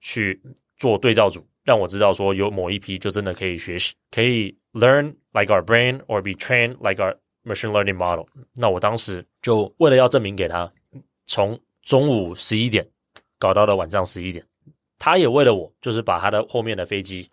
[0.00, 0.38] 去
[0.76, 8.24] 做对照组，让我知道说有某一批就真的可以学习，可以 learn like our brain or be trained like our machine learning model。
[8.54, 10.72] 那我当时就为了要证明给他，
[11.26, 12.88] 从中午十一点
[13.38, 14.42] 搞到了晚上十一点，
[14.98, 17.30] 他也为了我，就是把他的后面的飞机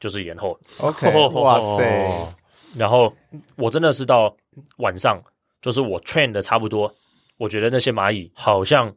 [0.00, 0.58] 就是延后。
[0.78, 2.34] OK， 哇塞！
[2.76, 3.14] 然后
[3.54, 4.36] 我真的是到
[4.78, 5.22] 晚上，
[5.62, 6.92] 就是我 train 的差不多，
[7.36, 8.92] 我觉得那些蚂蚁好像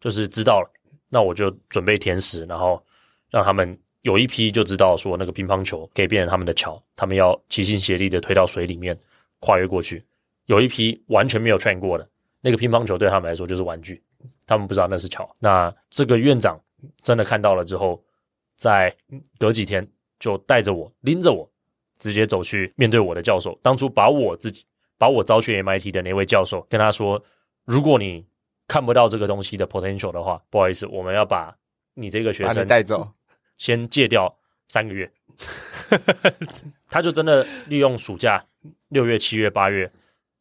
[0.00, 0.70] 就是知道了，
[1.10, 2.82] 那我就准备填食，然后
[3.30, 8.98] 让他们有一批就知道说那个乒乓球可以变成他们的桥，他们要齐心协力的推到水里面，
[9.38, 10.04] 跨越过去。
[10.46, 12.08] 有一批完全没有 train 过的，
[12.40, 14.02] 那个乒乓球对他们来说就是玩具，
[14.46, 15.30] 他们不知道那是桥。
[15.38, 16.60] 那这个院长
[17.02, 18.02] 真的看到了之后，
[18.56, 18.94] 在
[19.38, 19.86] 隔几天
[20.18, 21.48] 就带着我拎着我。
[22.00, 24.64] 直接走去面对我的教授，当初把我自己
[24.96, 27.22] 把我招去 MIT 的那位教授，跟他说
[27.66, 28.24] ：“如果你
[28.66, 31.54] 看不到这个东西的 potential 的话，不好意思，我们要把
[31.92, 33.06] 你这个学生带走，
[33.60, 34.34] 先戒掉
[34.68, 35.08] 三个月。
[36.88, 38.42] ”他就真的利用暑假
[38.88, 39.90] 六月、七月、八月，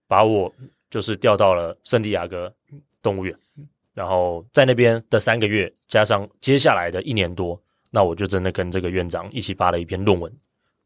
[0.07, 0.51] 把我
[0.89, 2.53] 就是调到了圣地亚哥
[3.01, 3.37] 动物园，
[3.93, 10.33] 然后在那边的三个月，加上接下来的一年多，那我就真的跟这个院长一起发了一篇论文。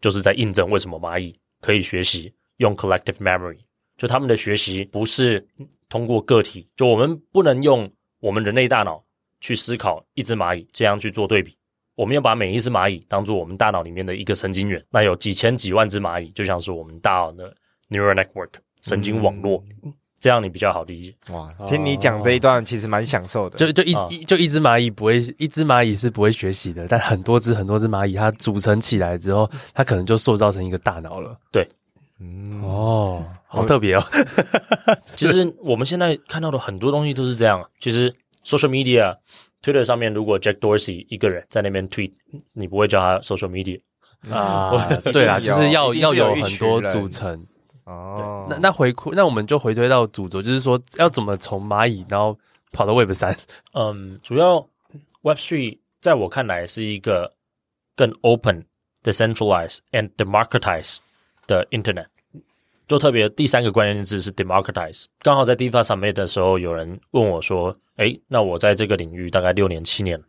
[0.01, 3.59] 就是在印证为什么蚂蚁可以学习用 collective memory，
[3.95, 5.47] 就他们的学习不是
[5.87, 9.01] 通过个体，就我们不能用我们人类大脑
[9.39, 11.55] 去思考一只蚂蚁这样去做对比，
[11.95, 17.55] 我们要把每一只蚂蚁当做我们大脑里面的一个神经元，那有几千几万只蚂蚁就像是我们大脑的
[17.89, 18.49] neural network
[18.81, 19.63] 神经网络。
[19.83, 21.51] 嗯这样你比较好理解哇！
[21.67, 23.57] 听你讲这一段，其实蛮享受的。
[23.57, 31.37] 就就一一就一只蚂蚁不会，一只蚂蚁是不会学习的，但很多只很多只蚂蚁，它组成起来之后，它可能就塑造成一个大脑了。
[31.51, 31.67] 对，
[32.21, 34.03] 嗯，哦，好特别哦。
[35.17, 37.61] 其实我们现在看到的很多东西都是这样。
[37.81, 38.09] 其实
[38.45, 39.13] social media
[39.63, 42.11] Twitter 上面，如果 Jack Dorsey 一个人在那边 tweet，
[42.51, 43.79] 你不会叫他 social media
[44.29, 44.93] 啊？
[45.05, 47.47] 对啊，就是要要有很多组成。
[47.85, 52.37] 哦，那那回馈，那我们就回推到主轴，就是说要怎么从蚂蚁然后
[52.71, 53.35] 跑到 Web 三。
[53.73, 54.65] 嗯，主要
[55.21, 57.33] Web three 在我看来是一个
[57.95, 58.65] 更 open、
[59.03, 60.97] decentralized and democratized
[61.47, 62.07] 的 Internet。
[62.93, 65.05] 就特别第三个关键字是 democratize。
[65.19, 70.21] 刚好在 DeFi Summit 的时候，有人问我说：“哎，那我在这个领域大概六年七年，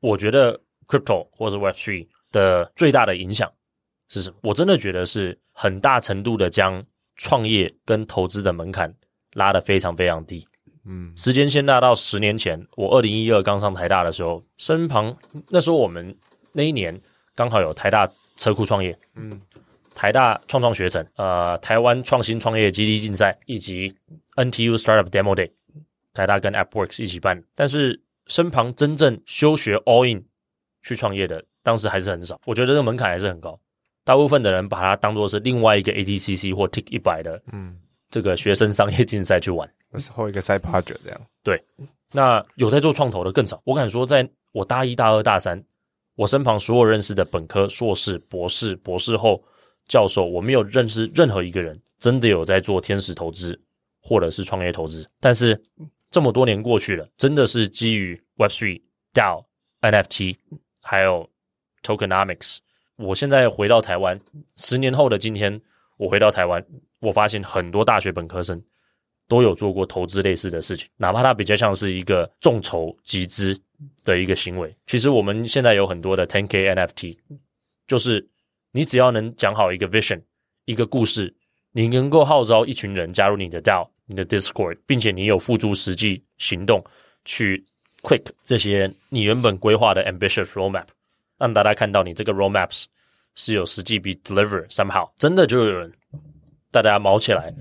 [0.00, 3.52] 我觉得 Crypto 或者 Web three 的最大的影响
[4.08, 5.38] 是什么？”我真的觉得是。
[5.54, 6.82] 很大程度的将
[7.14, 8.90] 创业跟投资的门槛
[9.34, 10.48] 拉得非常非常低。
[10.86, 15.14] 嗯，时间先拉到十年前，我二零一二刚上台大的时候，身旁
[15.50, 16.16] 那时候我们
[16.52, 16.98] 那一年
[17.34, 19.38] 刚好有台大车库创业，嗯，
[19.94, 23.94] 台大创创学城，呃，台湾创新创业基地竞赛，以及
[24.36, 25.50] NTU Startup Demo Day，
[26.12, 27.42] 台大跟 AppWorks 一起办。
[27.54, 30.24] 但是身旁真正休学 All In
[30.82, 32.40] 去创业的，当时还是很少。
[32.46, 33.58] 我觉得这个门槛还是很高。
[34.04, 37.78] 大部分的人把它当做是另外一个 ATCC 或 Tik 一百的，嗯，
[38.10, 41.20] 这个学生商业竞赛去玩，是后一个 side project 这样。
[41.44, 41.62] 对，
[42.10, 43.62] 那有在做创投的更少。
[43.64, 45.62] 我敢说，在我大一、大二、大三，
[46.16, 49.40] 我身旁所有认识的本科、硕士、博士、博士后、
[49.88, 53.60] 教授，我没有认识任何一个人真的有在做天使投资
[54.00, 55.08] 或者是创业投资。
[55.20, 55.60] 但是
[56.10, 58.80] 这么多年过去了，真的是基于 Web3、
[59.14, 59.44] DAO、
[59.80, 60.36] NFT
[60.80, 61.28] 还有
[61.82, 62.58] Tokenomics。
[62.96, 64.20] 我现在回到台湾，
[64.56, 65.60] 十年后的今天，
[65.96, 66.64] 我回到台湾，
[67.00, 68.62] 我发现很多大学本科生
[69.26, 73.58] 都有做过投资类似的事情，哪怕它比较像是一个众筹集资
[74.04, 74.76] 的一个行为。
[74.86, 77.16] 其实我们现在有很多的 10K NFT，
[77.86, 78.28] 就是
[78.72, 80.20] 你只要能讲好一个 vision，
[80.64, 81.32] 一个故事，
[81.72, 86.82] 你能够号召一群人加入你的 DAO、你的 Discord，并且你有付诸实际行动
[87.24, 87.64] 去
[88.00, 90.86] click 这些你原本规划的 ambitious roadmap。
[91.38, 92.84] 让大家看到你这个 roadmaps
[93.34, 95.92] 是有实际 be deliver somehow，真的就有人
[96.70, 97.52] 大家毛起来，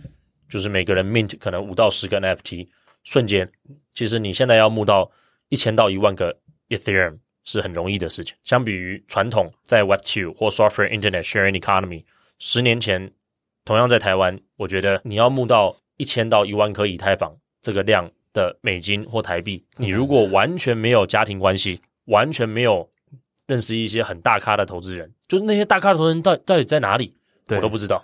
[0.47, 2.67] 就是每个人 mint 可能五到十个 NFT，
[3.03, 3.47] 瞬间，
[3.95, 5.11] 其实你现在要募到
[5.49, 6.37] 一千到一万个
[6.69, 8.35] Ethereum 是很容易的事情。
[8.43, 12.03] 相比于传统在 Web Two 或 Software Internet Sharing Economy，
[12.39, 13.11] 十年前
[13.65, 22.89] 同样在台湾，我觉得你要募到一千到一万颗以太坊这个量的美金或台币，你如果完全没有家庭关系，完全没有。
[23.47, 27.13] 认识一些很大咖的投资人，就是那些大咖的投资人到底到底在哪里，
[27.45, 28.01] 对我都不知道。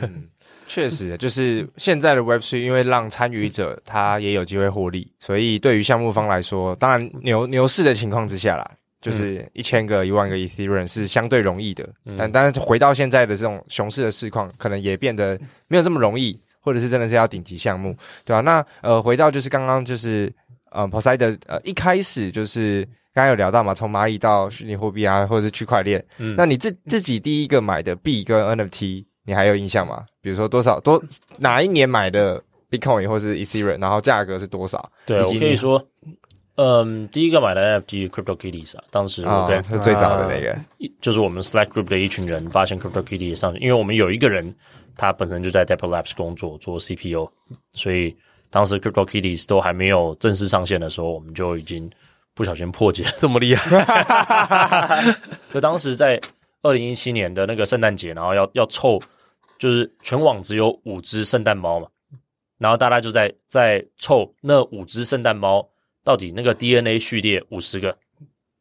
[0.00, 0.30] 嗯，
[0.68, 11.88] 确实，就是现在的 Web Three，因为让参与者他也有机会获利，所以对于项目方来说，当然牛牛市的情况之下啦，就是一千个、一万个 Ethereum 是相对容易的。
[12.04, 18.40] 嗯、但但是回到现在的这种熊市的市况，可能也变得没有这么容易，或者是真的是要顶级项目，对吧、啊？
[18.42, 20.32] 那呃，回到就是刚刚就是
[20.70, 22.86] 呃 Poseidon 呃一开始就是。
[23.14, 26.04] 刚刚有聊到嘛，从蚂蚁到虚拟货币啊，或者是区块链。
[26.18, 30.04] 嗯，那你自自己第一个买的币跟 NFT，你还有印象吗？
[30.28, 31.02] 比如说多少多
[31.38, 32.38] 哪一年买的
[32.70, 34.92] Bitcoin 或是 Ethereum，然后价格是多少？
[35.06, 35.82] 对，我可以说，
[36.56, 40.54] 嗯，第一个买的 NFT CryptoKitties 啊，当时我跟、哦、是最早的那个，
[41.00, 44.54] 就是我们 Slack Group 的一群人发现 CryptoKitties 上去，因为我们有一个人
[44.98, 47.26] 他本身就在 Dapper Labs 工作做 CPU，
[47.72, 48.14] 所以
[48.50, 51.90] 当时 CryptoKitties 都还没有正式上线的时候，我们就已经
[52.34, 55.02] 不小心破解了， 这么厉害。
[55.54, 56.20] 就当时在
[56.60, 59.00] 二零一七年的那个圣诞节，然后要要凑，
[59.58, 61.88] 就是全网只有五只圣诞猫嘛，
[62.58, 65.68] 然后大家就在在凑那五只圣诞猫。
[66.04, 67.94] 到底那个 DNA 序列五十个，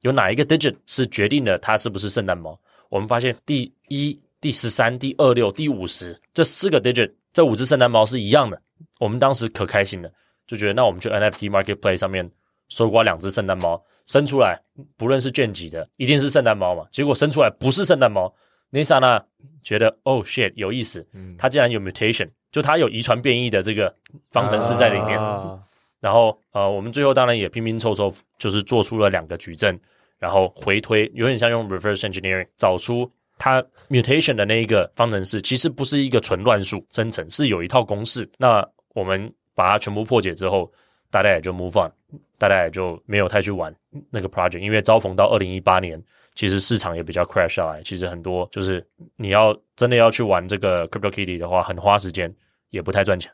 [0.01, 2.59] 有哪一个 digit 是决定了它是不是圣诞猫？
[2.89, 8.61] 我们发现第一、第十三、第二六、第五十这四个 digit，这五只圣诞猫是一样的。
[8.99, 10.11] 我们当时可开心了，
[10.45, 12.29] 就觉得那我们去 NFT Marketplace 上面
[12.67, 14.61] 搜刮两只圣诞猫，生出来
[14.97, 16.85] 不论是卷几的，一定是圣诞猫嘛。
[16.91, 18.33] 结果生出来不是圣诞猫，
[18.69, 19.23] 那一刹那
[19.63, 21.05] 觉得哦 shit 有意思，
[21.37, 23.93] 它竟然有 mutation，就它有遗传变异的这个
[24.31, 25.19] 方程式在里面。
[25.19, 25.59] 啊
[25.99, 29.77] 然后，呃，我们最后当然也拼拼凑凑，就是做出了两个矩阵，
[30.19, 38.29] 然后回推，有点像用 reverse engineering 找出它 mutation 的那一个方程式，其实不是一个纯乱数生成，是有一套公式。
[38.37, 40.71] 那我们把它全部破解之后，
[41.09, 41.91] 大家也就 move on，
[42.37, 43.75] 大家也就没有太去玩
[44.11, 46.01] 那个 project，因为遭逢到二零一八年，
[46.37, 52.33] 其实市场也比较 crash 下来，其实很多就是你要真的要去玩这个 CryptoKitty 的话，很花时间，
[52.69, 53.29] 也不太赚钱，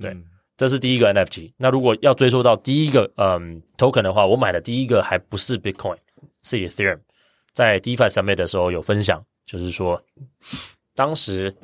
[0.00, 0.10] 对。
[0.10, 0.24] 嗯
[0.58, 1.52] 这是第一个 NFT。
[1.58, 5.98] 那如果要追溯到第一个嗯 token 的话，我买的第一个还不是 Bitcoin，
[6.44, 6.98] 是 Ethereum。
[7.52, 10.02] 在 DeFi Summit 的时候有分享，就是说
[10.94, 11.54] 当时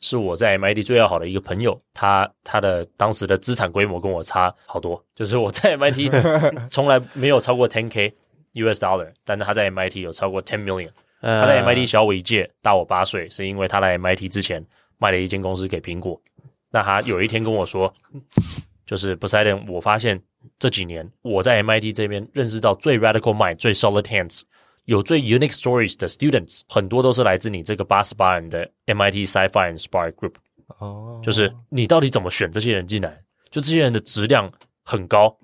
[0.00, 6.10] 是我在 MIT 最要好的一个朋友，他他的当时的资产规模跟我差好多，就是我在 MIT
[6.70, 8.10] 从来没有超过 10K
[8.54, 10.90] US dollar，但是他在 MIT 有超过 ten million。
[11.20, 14.64] 他在 MIT 小我一届，大我八岁，是因为他来 MIT 之前
[14.98, 16.20] 卖了一间公司给苹果。
[16.70, 17.92] 那他有一天跟我说，
[18.86, 20.22] 就是 Poseidon，我发现
[20.58, 24.42] 这几年我在 MIT 这边认识到最 radical mind、最 solid hands、
[24.84, 30.34] 有最 unique stories 的 students，很多都是来自你这个八十八人的 MIT Sci-Fi and Spark Group。
[30.78, 33.20] 哦，就是你到底怎么选这些人进来？
[33.50, 34.52] 就这些人的质量
[34.84, 35.36] 很高，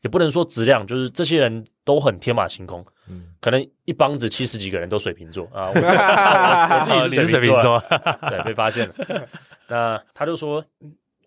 [0.00, 2.84] 也不能说质量，就是这些人都很天马行空。
[3.08, 7.78] 嗯，可能一帮子七十几个人都水瓶座啊，我，我，我自己是水瓶座，
[8.28, 8.94] 对，被发现了。
[9.68, 10.64] 那他就说，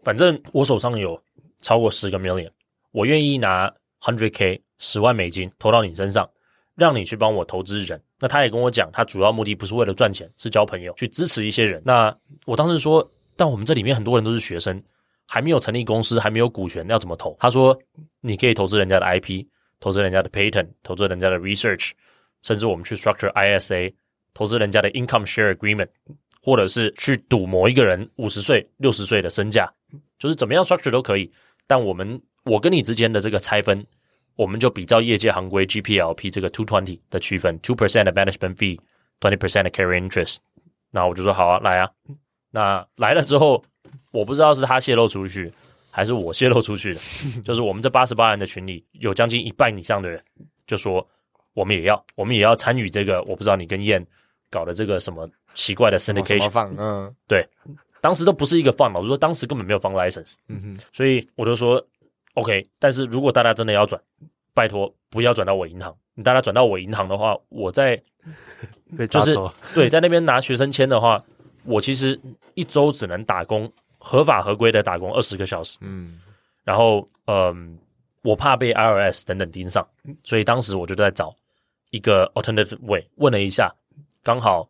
[0.04, 1.22] 反正我手上有
[1.62, 2.50] 超过十个 million，
[2.92, 6.28] 我愿意拿 hundred k 十万美金投到你身上，
[6.76, 8.02] 让你去帮我投资人。
[8.20, 11.80] 那他也跟我讲，他主要目的不是为了赚钱，是交朋友，去支持一些人。
[11.86, 12.16] 那
[12.46, 14.82] 我当时说，但我们这里面很多人都是学生，
[15.28, 17.38] 还没有成立公司，还没有股权，要怎么投？
[17.40, 17.78] 他说，
[18.22, 19.46] 你可以投资人家的 IP，
[19.80, 21.92] 投资人家的 patent，投资人家的 research，
[22.42, 23.94] 甚至我们去 structure ISA，
[24.34, 25.90] 投资人家的 income share agreement。
[26.40, 29.70] 或者是去赌某一个人五十岁、六十岁的身价，
[30.18, 31.30] 就是怎么样 structure 都可以。
[31.66, 33.86] 但我们我跟你之间的这个拆分，
[34.34, 40.38] 我们就比照业界行规 GPLP 这个 two twenty 的区分，two percent 的 management fee，twenty percent 的 carry interest。
[40.92, 41.90] 那我就说好啊，来啊。
[42.52, 43.66] 那来了之后，
[44.12, 45.52] 我不知道是他泄露出去，
[45.90, 47.02] 还是我泄露出去的。
[47.44, 50.22] 就是我们这八十八人的群里，有将近一半以上的人
[50.66, 51.06] 就说，
[51.54, 53.22] 我们也要，我们也要参与这个。
[53.24, 54.06] 我不知道你跟燕
[54.50, 55.30] 搞的这个什么。
[55.56, 57.44] 奇怪的 syndication，嗯，对，
[58.00, 61.84] 当时都不是一个 fund 嘛，我就说当时根本没有 fund license，嗯哼，所以我就说
[62.36, 64.00] OK，但是如果大家真的要转，
[64.54, 68.00] 拜托不要转到我银行，你大家转到我银行的话，我在
[69.10, 69.36] 就是
[69.74, 71.24] 对，在那边拿学生签的话，
[71.64, 72.22] 我其实
[72.54, 73.68] 一周只能打工
[73.98, 76.20] 合法合规的打工二十个小时，嗯，
[76.64, 77.78] 然后嗯，
[78.24, 79.88] 我怕被 IRS 等等盯上，
[80.24, 81.36] 所以当时我就在找
[81.90, 83.74] 一个 alternative way，问了一下，
[84.24, 84.68] 刚好。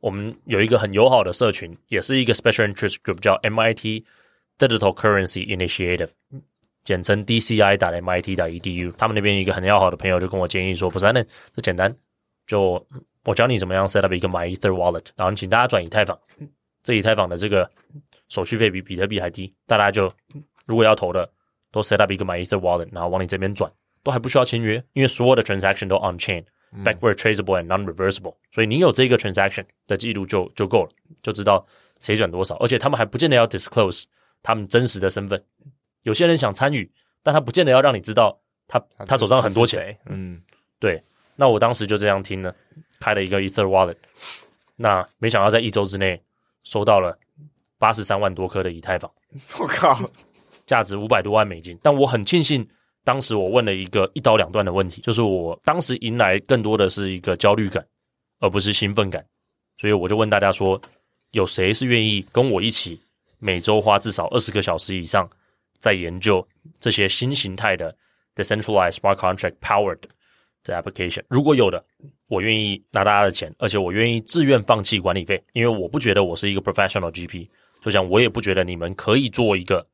[0.00, 4.04] 我们有一个很友好的社群，也是一个 special interest group，叫 MIT
[4.58, 6.10] Digital Currency Initiative，
[6.84, 8.92] 简称 DCI 打 MIT 打 EDU。
[8.98, 11.90] 他们那边一个很要好的朋友就跟我建议说：“不是，那这简单，
[12.46, 12.86] 就
[13.24, 16.18] 我教你怎么样 set up 一个 My Ether Wallet，然后请大家转以太坊。
[16.82, 17.70] 这以太坊的这个
[18.34, 20.12] 手续费比比特币还低，大家就
[20.66, 21.30] 如果要投的，
[21.70, 23.70] 都 set up 一个 My Ether Wallet，然后往你这边转，
[24.02, 26.44] 都还不需要签约，因为所有的 transaction 都 on chain。”
[26.84, 30.90] Backward traceable and non-reversible，所以你有这个 transaction 的记录就就够了，
[31.22, 31.64] 就知道
[32.00, 34.02] 谁转多少，而且他们还不见得要 disclose
[34.42, 35.40] 他们真实的身份。
[36.02, 36.90] 有些人想参与，
[37.22, 39.96] 但他不见得要让你知道他他手上很多钱。
[40.06, 40.42] 嗯，
[40.80, 41.00] 对。
[41.36, 42.52] 那我当时就这样听了，
[42.98, 43.94] 开了一个 Ether Wallet，
[44.74, 46.20] 那没想到在一周之内
[46.64, 47.16] 收到了
[47.84, 49.12] 八十三万多颗的以太坊，
[49.60, 50.10] 我靠，
[50.64, 51.78] 价值五百多万美金。
[51.82, 52.66] 但我很庆幸。
[53.04, 57.86] 当时我问了一个一刀两断的问题，就是我当时迎来更多的是一个焦虑感，
[58.40, 59.22] 而不是兴奋感，
[59.76, 60.80] 所以我就问大家说，
[61.32, 62.98] 有谁是愿意跟我一起
[63.38, 65.28] 每周花至少二十个小时以上，
[65.78, 66.42] 在研究
[66.80, 67.94] 这些新形态的
[68.34, 70.00] decentralized smart contract powered
[70.64, 71.22] 的 application。
[71.28, 71.84] 如果有的，
[72.30, 77.46] 我愿意拿大家的钱，而且我愿意自愿放弃管理费，因为我不觉得我是一个 professional GP，
[77.84, 79.86] 就像我也不觉得你们可以做一个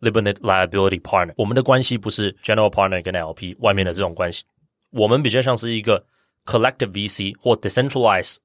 [0.00, 1.34] limited liability partner。
[1.36, 4.44] 我们的关系不是 general partner 跟 LP 外面的这种关系，
[4.90, 6.06] 我们比较像是一个
[6.44, 8.36] collective VC 或 decentralized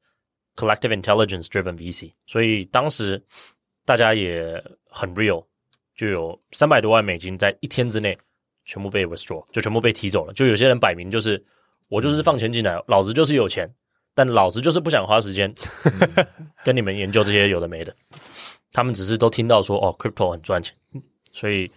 [0.55, 2.11] collective intelligence driven VC。
[2.25, 3.23] 所以当时
[3.85, 5.45] 大家也很 real，
[5.95, 8.17] 就有三百多万美金在一天之内
[8.65, 10.33] 全部被 withdraw，就全部被提走了。
[10.33, 11.45] 就有些人摆明就是。
[11.89, 13.65] 我就是放钱进来，老子就是有钱，
[14.13, 15.55] 但老子就是不想花时间
[16.65, 17.95] 跟你们研究这些有的没的。
[18.71, 20.75] 他们只是都听到说哦，crypto 很赚钱，
[21.31, 21.69] 所以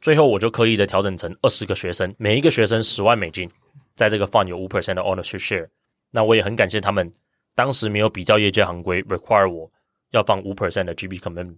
[0.00, 3.50] 最后我就刻意的调整成二十个学生，每一个学生十万美金，
[3.94, 5.68] 在这个 fund 有五 percent 的 ownership share。
[6.10, 7.12] 那我也很感谢他们，
[7.54, 9.70] 当时没有比较业界行规，require 我
[10.10, 11.56] 要放五 percent 的 GP commitment。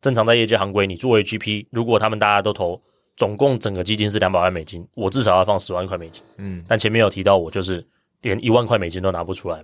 [0.00, 2.80] 正常在业界行规，你作为 GP，如果他们大家都投。
[3.14, 6.24] 总共整个基金是两百万美金，我至少要放十万块美金。
[6.38, 7.86] 嗯，但前面有提到我就是
[8.22, 9.62] 连一万块美金都拿不出来，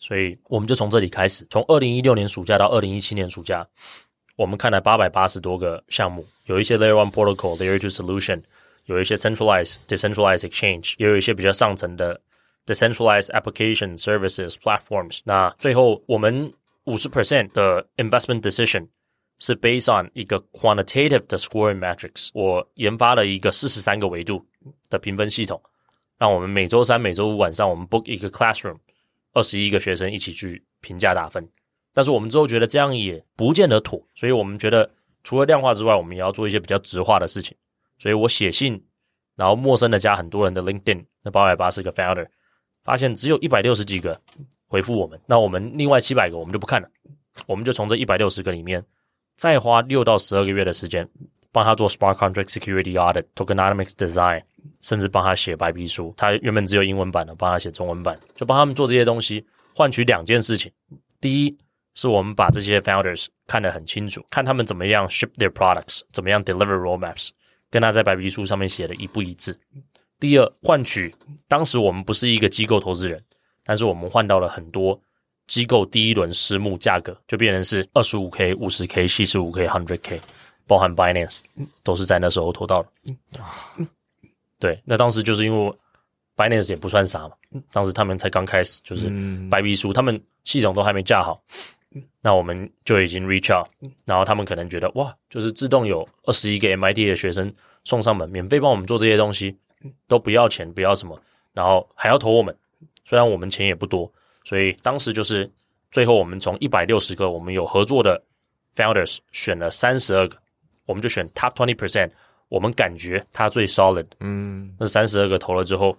[0.00, 3.66] 所以我们就从这里开始，从二零一六年暑假到二零一七年暑假，
[4.36, 8.42] 我们看了八百八十多个项目，有一些 Layer One Protocol、Layer Two Solution，
[8.84, 12.20] 有一些 Centralized、Decentralized Exchange，也有一些比较上层的
[12.66, 15.20] Decentralized Application Services Platforms。
[15.24, 16.52] 那最后我们
[16.84, 18.88] 五十 percent 的 Investment Decision。
[19.38, 22.30] 是 based on 一个 quantitative 的 scoring matrix。
[22.32, 24.42] 我研发了一个四十三个维度
[24.88, 25.60] 的评分系统，
[26.16, 28.78] 让我们每周三、每周五晚上，我们 book 一个 classroom，
[29.33, 31.47] 二十一个学生一起去评价打分。
[31.93, 34.89] 但是我们之后觉得这样也不见得妥，所以我们觉得
[35.23, 37.55] 除了量化之外，我们也要做一些比较直化的事情。
[37.99, 38.81] 所以我写信，
[39.35, 42.27] 然后陌生的加很多人的 LinkedIn，那八百八十个 founder，
[42.83, 44.19] 发现只有一百六十几个
[44.67, 46.89] 回复我们，那我们另外七百个我们就不看了，
[47.45, 48.83] 我们就从这一百六十个里面。
[49.37, 51.07] 再花六到十二个月的时间，
[51.51, 54.43] 帮他做 Smart Contract Security Audit、Tokenomics Design，
[54.81, 56.13] 甚至帮他写白皮书。
[56.17, 60.71] 他原本只有英文版的，帮他写中文版，就帮他们做这些东西，换取两件事情：
[61.19, 61.57] 第一，
[61.95, 67.29] 是我们把这些 Founders 看得很清楚，看他们怎么样 ship their products，怎么样 deliver roadmaps，
[67.69, 69.53] 跟他在白皮书上面写的一不一致；
[70.19, 71.13] 第二，换取
[71.47, 73.23] 当时我们不是一个机构投资人，
[73.63, 74.99] 但是我们换到了很多。
[75.47, 80.21] 机构第一轮私募价格就变成是二十五 K、五十 K、七十五 K、hundred K，
[80.65, 81.41] 包含 Binance
[81.83, 82.89] 都是在那时候投到的。
[84.61, 85.73] 对，那当时就是因为
[86.37, 87.31] Binance 也不算啥嘛，
[87.71, 89.11] 当时他们才刚开始，就是
[89.49, 91.41] 白皮书，他们系统都还没架好，
[92.21, 93.67] 那我们就已经 reach out，
[94.05, 97.51] 然后他们可能觉得哇，就是自动有二十一个 MIT 的学生
[97.83, 99.57] 送上门，免费帮我们做这些东西，
[100.07, 101.19] 都不要钱，不要什么，
[101.53, 102.55] 然后还要投我们，
[103.03, 104.11] 虽然我们钱也不多。
[104.43, 105.49] 所以当时就是
[105.91, 108.21] 最后，我们从一百六十个我们有合作的
[108.75, 110.37] founders 选了三十二个，
[110.85, 112.09] 我们就选 top twenty percent，
[112.51, 114.05] 我们感觉他最 solid。
[114.19, 115.95] 嗯，那三十二个投了之后，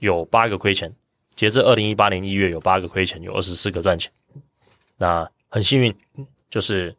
[0.00, 0.94] 有八个亏钱。
[1.34, 4.12] 截至二零一八年一月，有八个亏钱，有二十四个赚钱。
[4.98, 5.94] 那很幸运，
[6.50, 6.94] 就是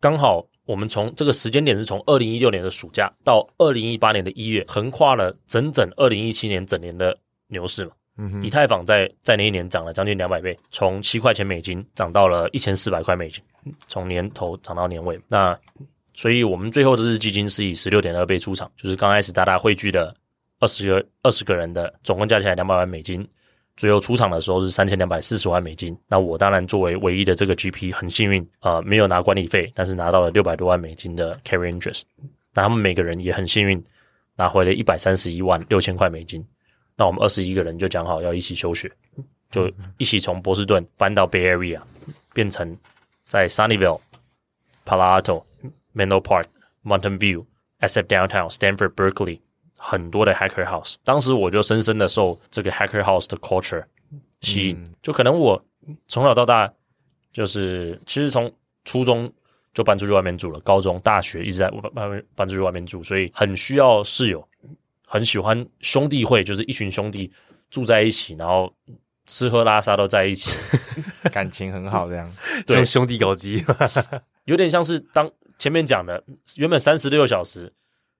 [0.00, 7.92] 刚好我们从这个时间点是从二零一六年的暑假到二零一八年的一月，横跨了整整二零一七年整年的牛市嘛。
[8.42, 13.42] 以太坊在在那一年涨了将近两百倍，从七块钱美金涨到了一千四百块美金，
[13.86, 15.18] 从年头涨到年尾。
[15.28, 15.58] 那
[16.14, 20.14] 所以我们最后这支基金是以十六点二倍出场，就是刚开始大家汇聚的
[20.58, 23.26] 二十个二十个人的总共加起来两百万美金，
[23.76, 25.96] 最后出场的时候是三千两百四十万美金。
[26.08, 32.02] 那我当然作为唯一的这个 GP 很幸运啊、呃，没有拿管理费，但是拿到了六百多万美金的 carry interest。
[32.52, 33.82] 那他们每个人也很幸运
[34.36, 36.44] 拿回了一百三十一万六千块美金。
[36.96, 38.90] 那我们二十一个人就讲好要一起休学，
[39.50, 41.80] 就一起从波士顿搬到 Bay Area，
[42.34, 42.76] 变成
[43.26, 44.00] 在 Sunnyvale、
[44.84, 45.42] Palo Alto、
[45.94, 46.46] Menlo Park、
[46.84, 47.44] Mountain View、
[47.80, 49.40] SF Downtown、Stanford、Berkeley
[49.76, 50.94] 很多的 Hacker House。
[51.04, 53.84] 当时我就深深的受这个 Hacker House 的 culture
[54.40, 55.62] 吸引，就可能我
[56.08, 56.72] 从小到大
[57.32, 58.52] 就是其实从
[58.84, 59.32] 初中
[59.72, 64.46] 就搬出去外面住了，高中、大学一直在外面搬出去外面住，所以很需要室友。
[65.12, 67.30] 很喜欢兄弟会，就是一群兄弟
[67.68, 68.72] 住在一起，然后
[69.26, 70.50] 吃喝拉撒都在一起，
[71.32, 72.32] 感情很好，这样。
[72.64, 72.84] 对。
[72.84, 73.64] 兄弟搞基，
[74.44, 75.28] 有点像是当
[75.60, 76.22] 前面讲的，
[76.56, 77.70] 原本三十六小时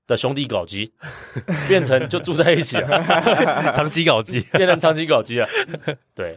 [0.06, 0.92] 的兄弟搞基，
[1.66, 3.02] 变成就住在一起了，
[3.74, 5.48] 长期搞基，变成长期搞基了。
[6.14, 6.36] 对，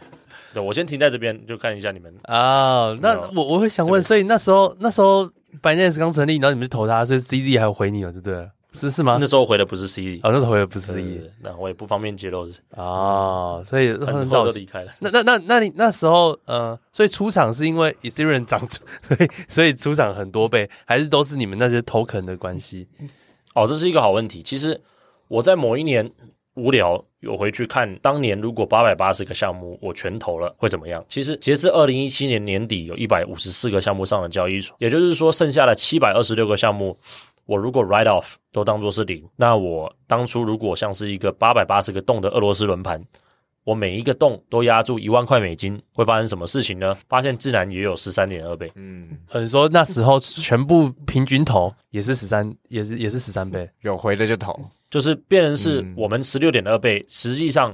[0.54, 2.86] 对，我先停在这边，就看一下你们啊。
[2.88, 5.30] Oh, 那我我会想问，所以那时候那时候
[5.62, 8.50] Binance 刚成立，然后你们就投他，所以 CZ 还有回你了，对不对？
[8.74, 9.18] 是是吗？
[9.22, 12.50] 那时候回的不是 C，哦，那时候回的不是 C，那我也不方便揭露。
[12.72, 14.92] 哦，所以很早就离开了。
[15.00, 22.88] 那那那那你那时候呃，所以出场是因为 Ethereum 涨， 所以所以出场很多倍，还是都是你们那些 token 的关系？
[23.54, 24.42] 哦，这是一个好问题。
[24.42, 24.80] 其实
[25.28, 26.12] 我在某一年
[26.56, 31.04] 无聊，有回去看当年如果八百八十个项目我全投了会怎么样？
[31.08, 36.98] 其实截至二零一七年年底，有一百五十四个项目上了交易所，也就是说，剩下的七百二十六个项目，
[37.46, 43.04] 我如果 write off 都当做是零，那我当初如果像是一个八百八十个洞的俄罗斯轮盘。
[43.66, 46.98] 我每一个洞都压住一万块美金，会发生什么事情呢？
[47.08, 48.70] 发现自然也有十三点二倍。
[48.76, 57.74] 嗯，很说那时候全部平均投也是十三，也是也是十三倍，有回的就投，就是变成是我们十六点二倍，实际上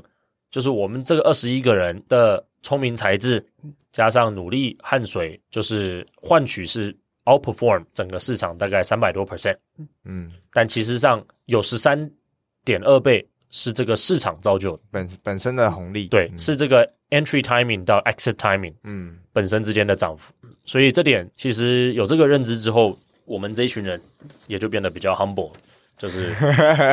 [0.51, 3.43] 就是我们这个二十一个人的聪明才智
[3.91, 6.95] 加上努力汗水，就是换取是
[7.25, 9.57] outperform 整个市场大概三百多 percent。
[10.05, 12.09] 嗯，但其实上有十三
[12.63, 13.27] 点二倍。
[13.51, 14.83] 是这个市场造就的。
[14.91, 20.31] 本本身的红利，对，嗯、是这个 entry timing 到 exit timing，嗯，本身之间的涨幅，
[20.65, 22.95] 所以这点其实有这个认知之后，
[23.25, 23.99] 我们这一群人
[24.45, 25.51] 也就变得比较 humble，
[25.97, 26.31] 就是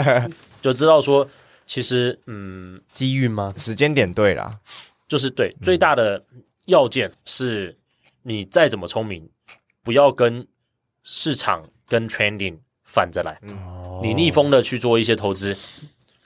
[0.62, 1.28] 就知道说，
[1.66, 3.52] 其实嗯，机遇吗？
[3.58, 4.58] 时间点对啦，
[5.06, 6.24] 就是对，最大的
[6.68, 7.76] 要件是
[8.22, 9.28] 你再怎么聪明，
[9.86, 10.44] 不要跟
[11.04, 13.56] 市场跟 trending 反着来，嗯、
[14.02, 15.56] 你逆风的去做一些投资。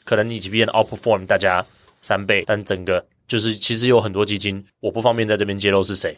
[0.03, 1.65] 可能你即便 outperform 大家
[2.01, 6.17] 三倍，但整个就是其实有很多基金，我不方便在这边揭露是谁，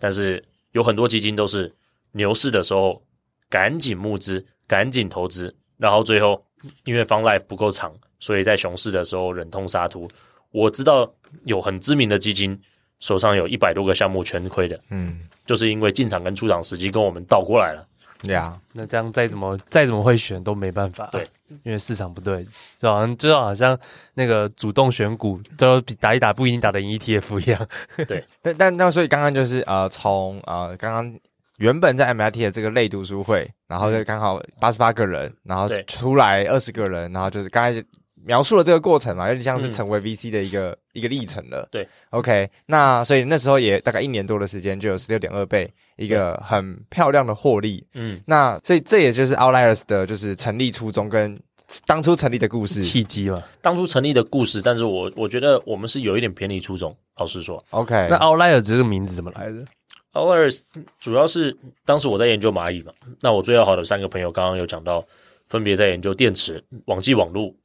[0.00, 1.72] 但是有很多基金都是
[2.10, 3.00] 牛市的时候
[3.48, 6.44] 赶紧募资、赶紧投资，然后最后
[6.82, 10.10] 因为 fund life 不够长，所以在熊市的时候忍痛杀出。
[10.50, 11.08] 我知道
[11.44, 12.60] 有很知名的基金
[13.00, 17.86] 手上有一百多个项目全亏的，嗯，就是因为进场跟出场时机跟我们倒过来了。
[18.22, 21.26] 对啊，那这样再怎么再怎么会选都没办法，对，
[21.62, 22.46] 因为市场不对，
[22.78, 23.78] 就好像就好像
[24.12, 27.66] 那个主动选股都打一打不一定打得赢 ETF 一样，
[28.06, 28.22] 对。
[28.42, 31.18] 但但那所以刚刚就是呃从呃刚刚
[31.56, 37.82] 原本在 MIT 的这个类读书会，然后就刚好八十八个人，然后出来二十个人，然后就是刚才。
[38.24, 41.66] 描述了这个过程嘛，有点像是成为 VC 的一个、嗯、一个历程了。
[41.70, 47.86] 对，OK，那所以那时候也大概一年多的时间，就有十六点二倍，一个很漂亮的获利。
[47.94, 51.40] 嗯，那所以这也就是 Outliers 的就是成立初衷跟
[51.86, 53.42] 当初成立的故事契机嘛。
[53.62, 57.64] 当初成立的故事，但是我我觉得我们是有一点偏离初衷，老实说。
[57.70, 59.64] OK，那 Outliers 这个名字怎么来的
[60.12, 60.60] ？Outliers
[60.98, 65.04] 主要是当时我在研究蚂蚁嘛，那我最要好的三个朋友刚刚有讲到，
[65.46, 67.56] 分别在研究电池、网际网路。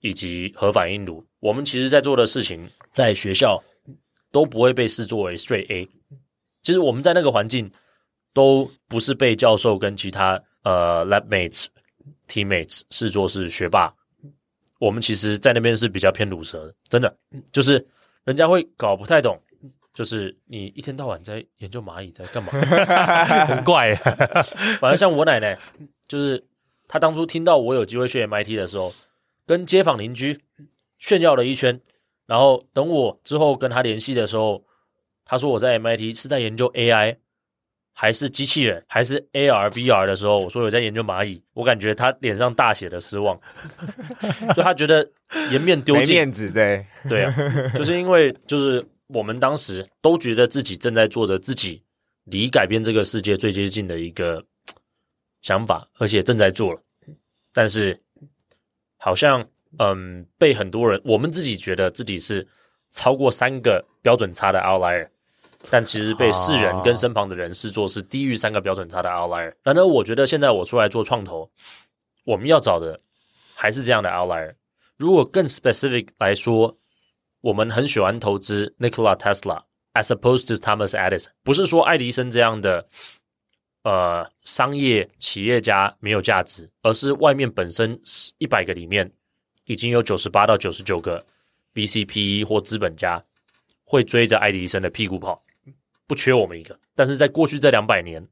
[0.00, 3.62] 以及核反应炉，我们其实在做的事情，在学校
[4.32, 5.88] 都不会被视作为 straight A。
[6.62, 7.70] 其实我们在那个环境，
[8.32, 11.66] 都不是被教授跟其他呃 lab mates
[12.28, 13.92] teammates 视作是学霸。
[14.78, 17.14] 我们其实，在那边是比较偏鲁蛇的，真的，
[17.52, 17.86] 就是
[18.24, 19.38] 人家会搞不太懂，
[19.92, 22.50] 就是你一天到晚在研究蚂蚁在干嘛，
[23.44, 23.94] 很怪。
[24.80, 25.58] 反正像我奶奶，
[26.08, 26.42] 就是
[26.88, 28.90] 她当初听到我有机会去 MIT 的时候。
[29.50, 30.38] 跟街坊邻居
[31.00, 31.80] 炫耀了一圈，
[32.24, 34.64] 然后等我之后跟他联系的时候，
[35.24, 37.16] 他说我在 MIT 是在研究 AI，
[37.92, 43.36] 还是机器人，还是 AR VR 的时候，我说我在研究蚂蚁，我感觉他脸上大写的失望，
[44.54, 45.04] 就他觉得
[45.50, 47.34] 颜面丢尽，面子，对对啊，
[47.74, 51.82] 就是因为就是我们当时都觉得自己正在做着自己
[52.22, 54.44] 离改变这个世界最接近的一个
[55.42, 56.80] 想法，而且正在做了，
[57.52, 58.00] 但是。
[59.02, 59.42] 好像，
[59.78, 62.46] 嗯，被很多人，我们自己觉得自己是
[62.90, 65.08] 超过三个标准差的 outlier，
[65.70, 69.50] 但其实被世人跟身旁的人视作是低于三个标准差的 outlier。
[69.62, 71.50] 然而，我觉得现在我出来做创投，
[72.24, 73.00] 我们要找的
[73.54, 74.52] 还是这样的 outlier。
[74.98, 76.76] 如果更 specific 来说，
[77.40, 82.86] 我们很喜欢投资 Nikola Tesla，as opposed to Thomas Edison，不是说爱迪生这样的。
[83.82, 87.98] 呃，商业企业家没有价值，而是外面本身
[88.36, 89.10] 一百个里面
[89.64, 91.24] 已经有九十八到九十九个
[91.72, 93.24] VCPE 或资本家
[93.84, 95.42] 会追着爱迪生的屁股跑，
[96.06, 96.78] 不缺我们一个。
[96.94, 98.28] 但是在过去这两百年，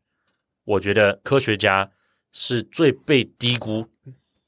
[0.64, 1.90] 我觉得科学家
[2.32, 3.88] 是最被低估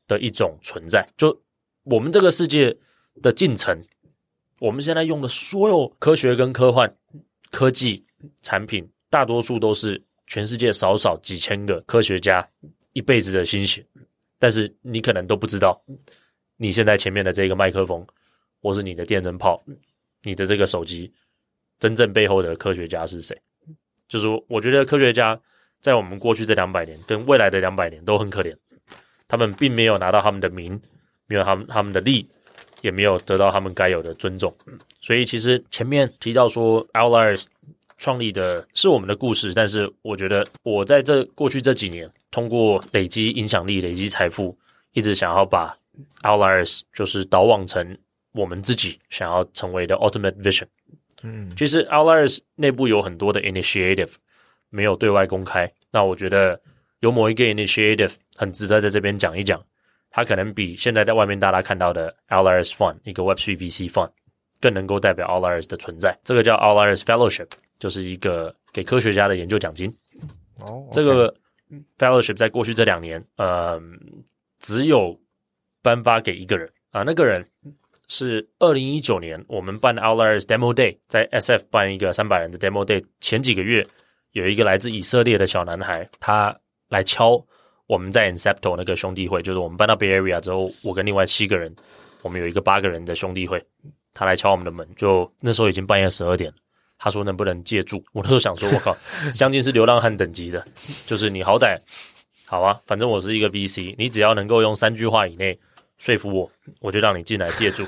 [0.06, 1.08] 的一种存在。
[1.16, 1.40] 就
[1.84, 2.76] 我们这个世界
[3.22, 3.82] 的进程，
[4.58, 6.94] 我们现在用的所有科学跟科幻
[7.50, 8.04] 科技
[8.42, 10.04] 产品，大多数都是。
[10.30, 12.48] 全世界少少几千个科学家
[12.92, 13.84] 一辈子的心血，
[14.38, 15.82] 但是你可能都不知道，
[16.56, 18.06] 你现在前面的这个麦克风，
[18.62, 19.60] 或是你的电灯泡，
[20.22, 21.12] 你的这个手机，
[21.80, 23.36] 真正背后的科学家是谁？
[24.06, 25.38] 就是说，我觉得科学家
[25.80, 28.56] 在我们过去这两百年跟未来的两百年都很可怜，
[29.26, 30.80] 他们并没有拿到他们的名，
[31.26, 32.24] 没有他们他们的利，
[32.82, 34.56] 也没有得到他们该有的尊重。
[35.00, 37.46] 所以，其实前面提到说，Outliers。
[38.00, 44.58] 创立的是我们的故事，但是我觉得我在这过去这几年，通过累积影响力、累积财富，
[44.92, 45.76] 一直想要把
[46.22, 47.96] Outliers 就是导往成
[48.32, 50.66] 我们自己想要成为的 Ultimate Vision。
[51.22, 54.12] 嗯，其实 Outliers 内部有很多的 initiative
[54.70, 55.70] 没有对外公开。
[55.92, 56.58] 那我觉得
[57.00, 59.62] 有某一个 initiative 很值得在这边讲一讲。
[60.12, 64.10] 它可能比现在在外面大家看到的 Outliers Fund 一个 Web3 VC Fund
[64.60, 66.18] 更能够代表 Outliers 的存在。
[66.24, 67.48] 这个叫 Outliers Fellowship，
[67.80, 69.92] 就是一个给科学家的研究奖金。
[70.60, 70.92] 哦，oh.
[70.92, 71.34] 这个
[71.98, 73.82] Fellowship 在过去这两年，呃，
[74.60, 75.18] 只有
[75.82, 77.44] 颁发给一个人啊，那个人
[78.06, 83.84] 是二零一九年我们办 Outliers Demo Day，在 SF 办一个三百人的 Demo Day 前几个月，
[84.30, 86.56] 有一个来自以色列的小男孩，他
[86.88, 87.44] 来敲。
[87.86, 91.74] 我们在 Incepto 那个兄弟会，就是我们搬到 Bay Area 之后，我跟另外七个人，
[92.22, 93.60] 我们有一个八个人的兄弟会，
[94.14, 96.52] 他来敲我们的门，就那时候已经半夜十二点，
[97.02, 98.04] 他说能不能借住？
[98.12, 98.94] 我那时候想说，我靠，
[99.32, 100.62] 将近是流浪汉等级的，
[101.06, 101.78] 就是你好歹
[102.44, 105.58] 好啊，反正我是一个 VC，你只要能够用三句话以内
[105.96, 107.82] 说服我，我就让你进来借住。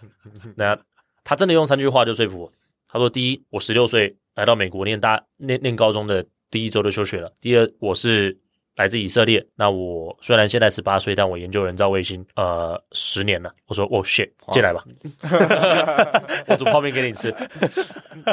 [0.56, 0.76] 那
[1.22, 2.52] 他真的用三句话就说服我，
[2.88, 8.36] 他说：第一，我十六岁来到美国念大念念高中的第一周就休学了；第二，我是。
[8.76, 13.50] 来自以色列，那我虽然现在十八岁，但我研究人造卫星呃十年了。
[13.66, 14.84] 我说哦 shit，进来吧，
[16.46, 17.34] 我煮泡面给你吃。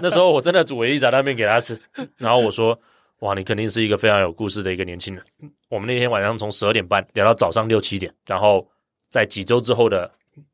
[0.01, 1.79] 那时候我真的煮维力炸酱面给他吃，
[2.17, 2.77] 然后我说
[3.19, 5.23] 哇，你肯定是一个非常有故事的一个年轻人。
[5.69, 8.67] 我们那天晚上从十二点半聊到早上六七点，然后
[9.09, 10.11] 在几周之后的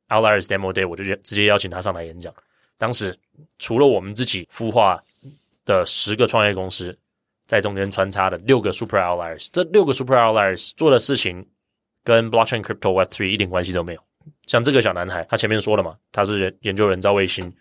[0.10, 2.32] Outliers Demo Day，我就直接邀请他上台演讲。
[2.78, 3.18] 当时
[3.58, 5.04] 除了我们自己孵化
[5.66, 6.96] 的十个创业公司。
[7.50, 11.44] 在中间穿插的六个 super outliers，这六个 super outliers 做的事情
[12.04, 14.02] 跟 blockchain crypto web three 一点关系都没有。
[14.46, 17.52] 像这个小男孩，他前面说了嘛，他是研究人造卫星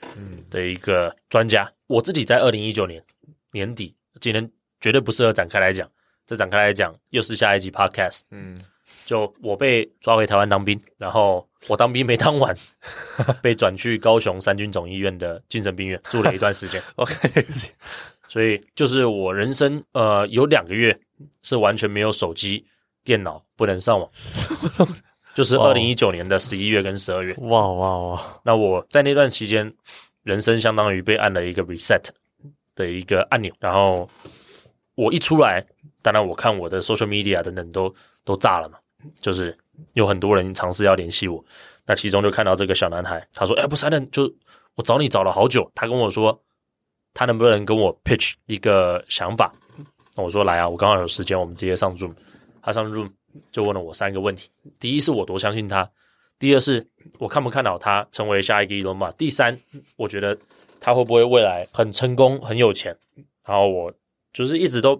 [0.51, 1.65] 的一个专家。
[1.65, 3.03] 嗯、我自己在二零一九年
[3.51, 4.47] 年底，今天
[4.79, 5.91] 绝对不适合展开来讲，
[6.27, 8.21] 这展开来讲又是下一集 podcast。
[8.31, 8.61] 嗯，
[9.07, 12.55] 就我被抓回台湾当兵，然后我当兵没当完，
[13.41, 16.83] 被转去高雄三军总医院的精神病院住了一段时间。
[16.97, 17.47] OK。
[18.29, 20.97] 所以就是我人生呃有两个月
[21.43, 22.63] 是完全没有手机、
[23.03, 24.09] 电脑，不能上网，
[25.35, 27.35] 就是二零一九年的十一月跟十二月。
[27.39, 28.41] 哇哇哇！
[28.45, 29.73] 那我在那段期间，
[30.25, 32.05] 人生相当于被按了一个 reset
[32.75, 34.09] 的一个按钮，然后
[34.95, 35.65] 我一出来，
[36.03, 37.93] 当然我看我的 social media 等等都
[38.25, 38.79] 都炸了嘛，
[39.19, 39.57] 就是
[39.95, 41.43] 有很多人尝试要联系我，
[41.87, 44.31] 那其中就看到这个小男孩，他说：“哎，不是，那就
[44.75, 46.39] 我找你找了好久。”他跟我说。
[47.19, 49.53] 他能不能跟我 pitch 一个想法？
[50.15, 52.15] 那我说来啊，我刚好有时间，我们直接上 Zoom。
[52.63, 53.11] 他上 Zoom
[53.51, 54.49] 就问了我三个问题：
[54.79, 55.83] 第一是我多相信他；
[56.39, 56.87] 第二是
[57.19, 59.59] 我看不看好他成为下一个 Elon Musk；第三，
[59.97, 60.39] 我觉得
[60.79, 62.97] 他会不会未来很成功、很有钱？
[63.45, 63.93] 然后我
[64.33, 64.95] 就是一直都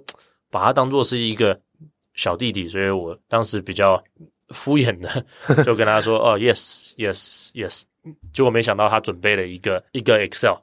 [0.51, 1.57] 把他当做是一个
[2.15, 4.03] 小弟弟，所以我当时比较
[4.49, 5.25] 敷衍的
[5.63, 7.83] 就跟他说：“哦，yes，yes，yes。”
[8.35, 10.57] 结果没想到他准备了一个一个 Excel。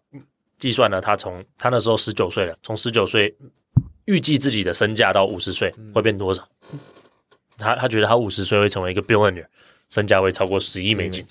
[0.65, 3.31] 计算了，他从他那时候十九岁了，从十九岁
[4.05, 6.43] 预计自己的身价到五十岁会变多少？
[6.71, 6.79] 嗯、
[7.55, 9.45] 他他觉得他五十岁会成为一个 billionaire，
[9.91, 11.23] 身价会超过十亿美金。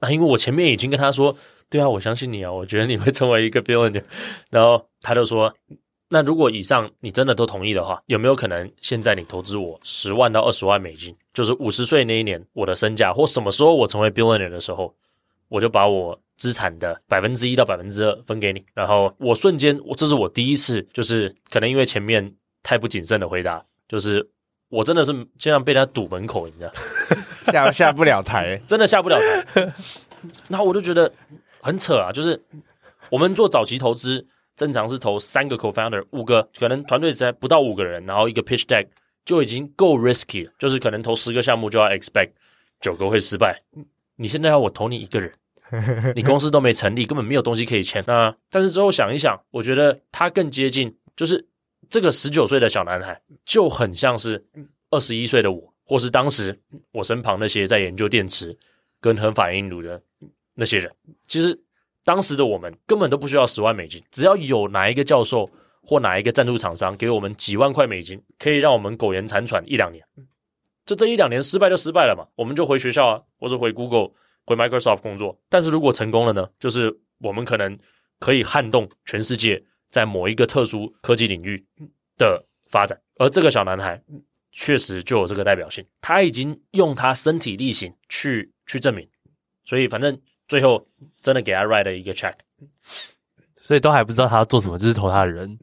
[0.00, 1.36] 那因为我前面已经跟他说，
[1.68, 4.02] 对啊，我相信你啊，我觉得你会成为一个 billionaire。
[4.48, 5.54] 然后他就说，
[6.08, 11.14] 那如果以上你真的都同意的话，有没有可能现在你投资我十万到二十万美金？
[11.34, 14.94] 就是五十岁那一年我的身价，或什么时候我成为 billionaire 的时候，
[15.54, 16.18] 我就把我。
[16.36, 24.28] 资产的百分之一到百分之二分给你，然后我瞬间，我这是我第一次，就是可能因为前面太不谨慎的回答，就是
[24.68, 26.72] 我真的是经常被他堵门口，你知道，
[27.52, 29.72] 下下不了台， 真的下不了台。
[30.48, 31.10] 然后我就觉得
[31.60, 32.38] 很扯啊，就是
[33.10, 34.26] 我们做早期投资，
[34.56, 38.88] 正常是投三个 co-founder，五个可能团队才不到五个人，然后一个 pitch deck
[39.24, 42.32] 就已经够 risky 了，就是可能投十个项目就要 expect
[42.80, 43.62] 九个会失败。
[44.16, 45.32] 你现在要我投你一个人？
[46.14, 48.02] 你公司都没成立，根本没有东西可以签。
[48.06, 51.44] 那但是之后想一想，我觉得他更接近，就是
[51.88, 54.44] 这个十九岁的小男孩，就很像是
[54.90, 56.56] 二十一岁的我，或是当时
[56.92, 58.56] 我身旁那些在研究电池
[59.00, 60.00] 跟核反应炉的
[60.54, 60.92] 那些人。
[61.26, 61.58] 其实
[62.04, 65.50] 当时的我们根本都不需要十万美金，只要有哪一个教授
[65.82, 70.04] 或哪一个赞助厂商给我们几万块美金，可以让我们苟延残喘一两年。
[70.84, 74.10] 就这一两年失败就失败了嘛，我们就回学校啊，或者回 Google。
[74.46, 76.48] 回 Microsoft 工作，但是如果成功了呢？
[76.58, 77.78] 就是我们可能
[78.18, 81.64] 可以撼动全世界在某一个特殊科技领域
[82.16, 84.02] 的发展，而这个小男孩
[84.52, 89.08] 确实就有这个代表性，他已经用他身体力行去去证明，
[89.64, 90.86] 所以反正最后
[91.20, 92.34] 真的给他 write 了一个 check，
[93.56, 95.58] 所以都还不知道他要做什么，就是投他的人。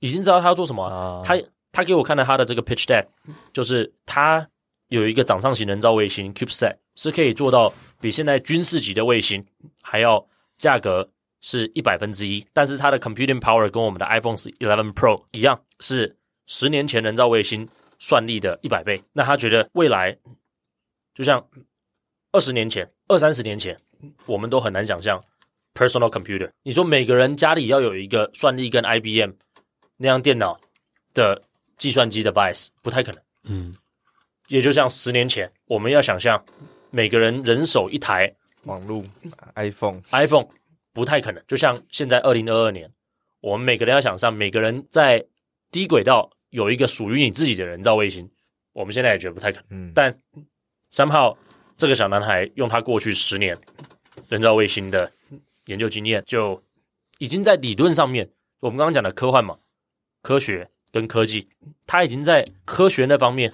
[0.00, 1.34] 已经知道他要做什么，啊，他
[1.72, 3.06] 他给我看了他的这个 pitch deck，
[3.52, 4.46] 就是他
[4.88, 9.44] 有一个掌上型人造卫星 CubeSat，是可以做到比现在军事级的卫星
[9.82, 10.24] 还要
[10.58, 11.08] 价格
[11.40, 16.16] 是一百分之一，但是它的 computing power 跟我们的 iPhone 11 Pro 一样，是
[16.46, 17.68] 十年前人造卫星
[17.98, 19.02] 算力的一百倍。
[19.12, 20.16] 那他觉得未来
[21.14, 21.44] 就像
[22.32, 23.78] 二十年前、二三十年前，
[24.26, 25.22] 我们都很难想象
[25.74, 26.50] personal computer。
[26.62, 29.30] 你说每个人家里要有一个算力跟 IBM
[29.96, 30.58] 那样电脑
[31.14, 31.40] 的
[31.78, 33.22] 计算机的 device，不太可能。
[33.44, 33.74] 嗯，
[34.48, 36.44] 也就像十年前，我们要想象
[36.96, 39.04] 每个人人手一台网络
[39.54, 40.48] iPhone，iPhone iPhone
[40.94, 41.44] 不太可能。
[41.46, 42.90] 就像现在二零二二年，
[43.42, 45.22] 我们每个人要想上每个人在
[45.70, 48.26] 低轨道有一个属于你自己的人造卫星，
[48.72, 49.88] 我们现在也觉得不太可能。
[49.88, 50.18] 嗯，但
[50.90, 51.36] somehow
[51.76, 53.54] 这个小男孩用他过去十年
[54.30, 55.12] 人造卫星的
[55.66, 56.62] 研究经验，就
[57.18, 58.26] 已经在理论上面，
[58.60, 59.58] 我们刚刚讲的科幻嘛，
[60.22, 60.70] 科学。
[60.92, 61.46] 跟科技，
[61.86, 63.52] 他已经在科学那方面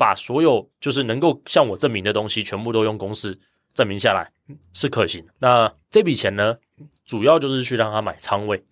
[0.00, 3.38] 把所有就是能够向我证明的东西，全部都用公式
[3.74, 4.32] 证明下来
[4.72, 5.22] 是可行。
[5.38, 6.56] 那这笔钱呢，
[7.04, 8.64] 主要就是去让他买仓位，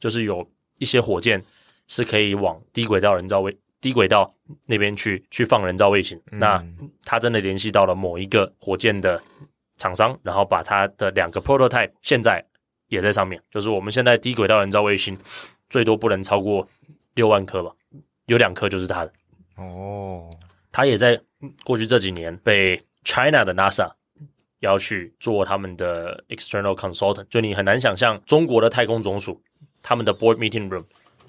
[0.00, 0.44] 就是有
[0.80, 1.40] 一些火箭
[1.86, 4.28] 是可以往低轨道人造卫低轨道
[4.66, 6.20] 那边去去放人造卫星。
[6.32, 6.66] 嗯、那
[7.04, 9.22] 他真的联系到了某一个火箭的
[9.76, 12.44] 厂商，然后把他的两个 prototype 现在
[12.88, 15.16] 也在上面，就是我们现在低轨道人造卫星
[15.70, 16.68] 最多不能超过。
[17.14, 17.72] 六万颗吧，
[18.26, 19.12] 有两颗就是他的
[19.56, 20.30] 哦。
[20.70, 21.20] 他也在
[21.64, 23.90] 过去这几年被 China 的 NASA
[24.60, 29.42] 要去做他们的 external consultant，就你很难想象中国的太空总署
[29.82, 30.84] 他们的 board meeting room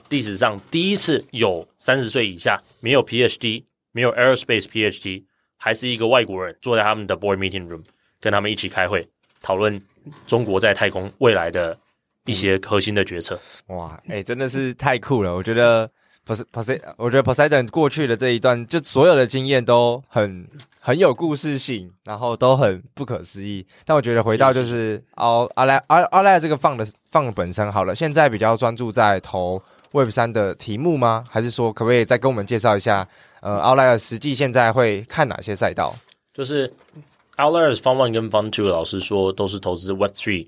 [0.09, 5.23] 历史上第一次有三十岁以下没有 PhD 没有 aerospace PhD
[5.57, 7.83] 还是一个外国人坐在他们的 board meeting room
[8.19, 9.07] 跟他们一起开会
[9.41, 9.81] 讨论
[10.25, 11.77] 中国在太空未来的。
[12.25, 15.33] 一些核心的决策，哇，哎、真的是太酷了！
[15.33, 15.89] 我觉得
[16.25, 20.47] Poseidon，我觉得 Poseidon 过去的这一段，就所有的经验都很
[20.79, 23.65] 很有故事性，然后都很不可思议。
[23.85, 29.61] 但我觉得回到就是奥阿莱阿阿莱这个放的放本身好了，现在比较专注在投
[29.91, 31.23] Web 三的题目吗？
[31.29, 33.07] 还是说可不可以再跟我们介绍一下？
[33.41, 35.95] 呃，奥莱尔实际现在会看哪些赛道？
[36.33, 36.71] 就是
[37.37, 40.47] Outliers Fund One 跟 Fund Two，老师说都是投资 Web Three。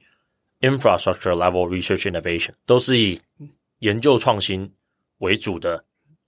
[0.62, 3.20] Infrastructure level research innovation 都是以
[3.80, 4.72] 研究创新
[5.22, 5.84] 为主的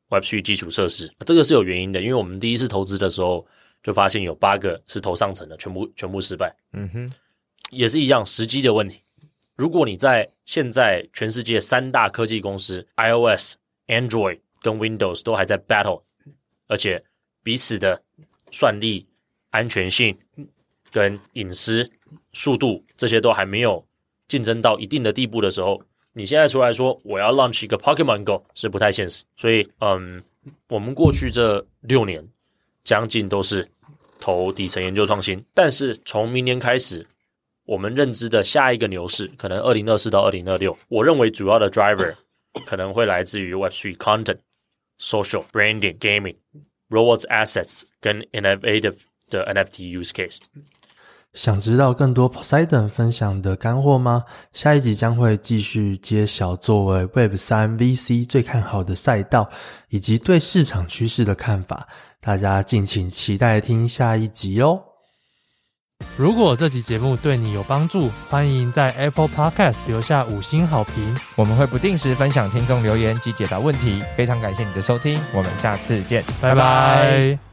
[0.09, 3.45] Web3 基础设施，这个是有原因的，因为我们第一次投资的时候
[3.83, 6.55] 就发现有八个是投上层的，全部全部失败。
[6.71, 7.11] 嗯哼，
[7.69, 9.01] 也是一样时机的问题。
[9.55, 13.55] 如果你在现在全世界三大科技公司 iOS、
[13.87, 16.01] Android 跟 Windows 都还在 battle，
[16.67, 17.03] 而且
[17.43, 18.01] 彼此的
[18.51, 19.05] 算力、
[19.51, 20.17] 安全性
[20.91, 21.89] 跟隐私、
[22.31, 23.85] 速度这些都还没有。
[24.27, 25.79] 竞争到一定的地步的时候，
[26.13, 29.23] 你现在出来说我要 launch 一个 Pokemon Go 是不太现实。
[29.35, 30.23] 所以，嗯，
[30.69, 32.23] 我们过去这六年
[32.83, 33.67] 将近都是
[34.19, 35.43] 投底层研究创新。
[35.53, 37.05] 但是从明年开始，
[37.65, 42.13] 我们认知的下一个牛市，可能二零二四到二零二六，我认为主要的 driver
[42.65, 44.37] 可能会来自于 Web3 content、
[44.99, 46.35] social branding、gaming、
[46.89, 48.97] Robots assets 跟 innovative
[49.29, 50.39] 的 NFT use case。
[51.33, 54.23] 想知道更多 Poseidon 分享的干货吗？
[54.53, 59.49] 下一集将会继续揭晓作为 Web 三 VC 最看好的赛道，
[59.89, 61.87] 以及对市场趋势的看法。
[62.21, 64.79] 大家敬请期待听下一集哦。
[66.17, 71.17] 如果这集节目对你有帮助，欢迎在 Apple Podcast 留下五星好评。
[71.35, 74.03] 我们会不定时分享听众留言及解答问题。
[74.15, 77.52] 非常感谢你的收听，我们下次见，拜拜。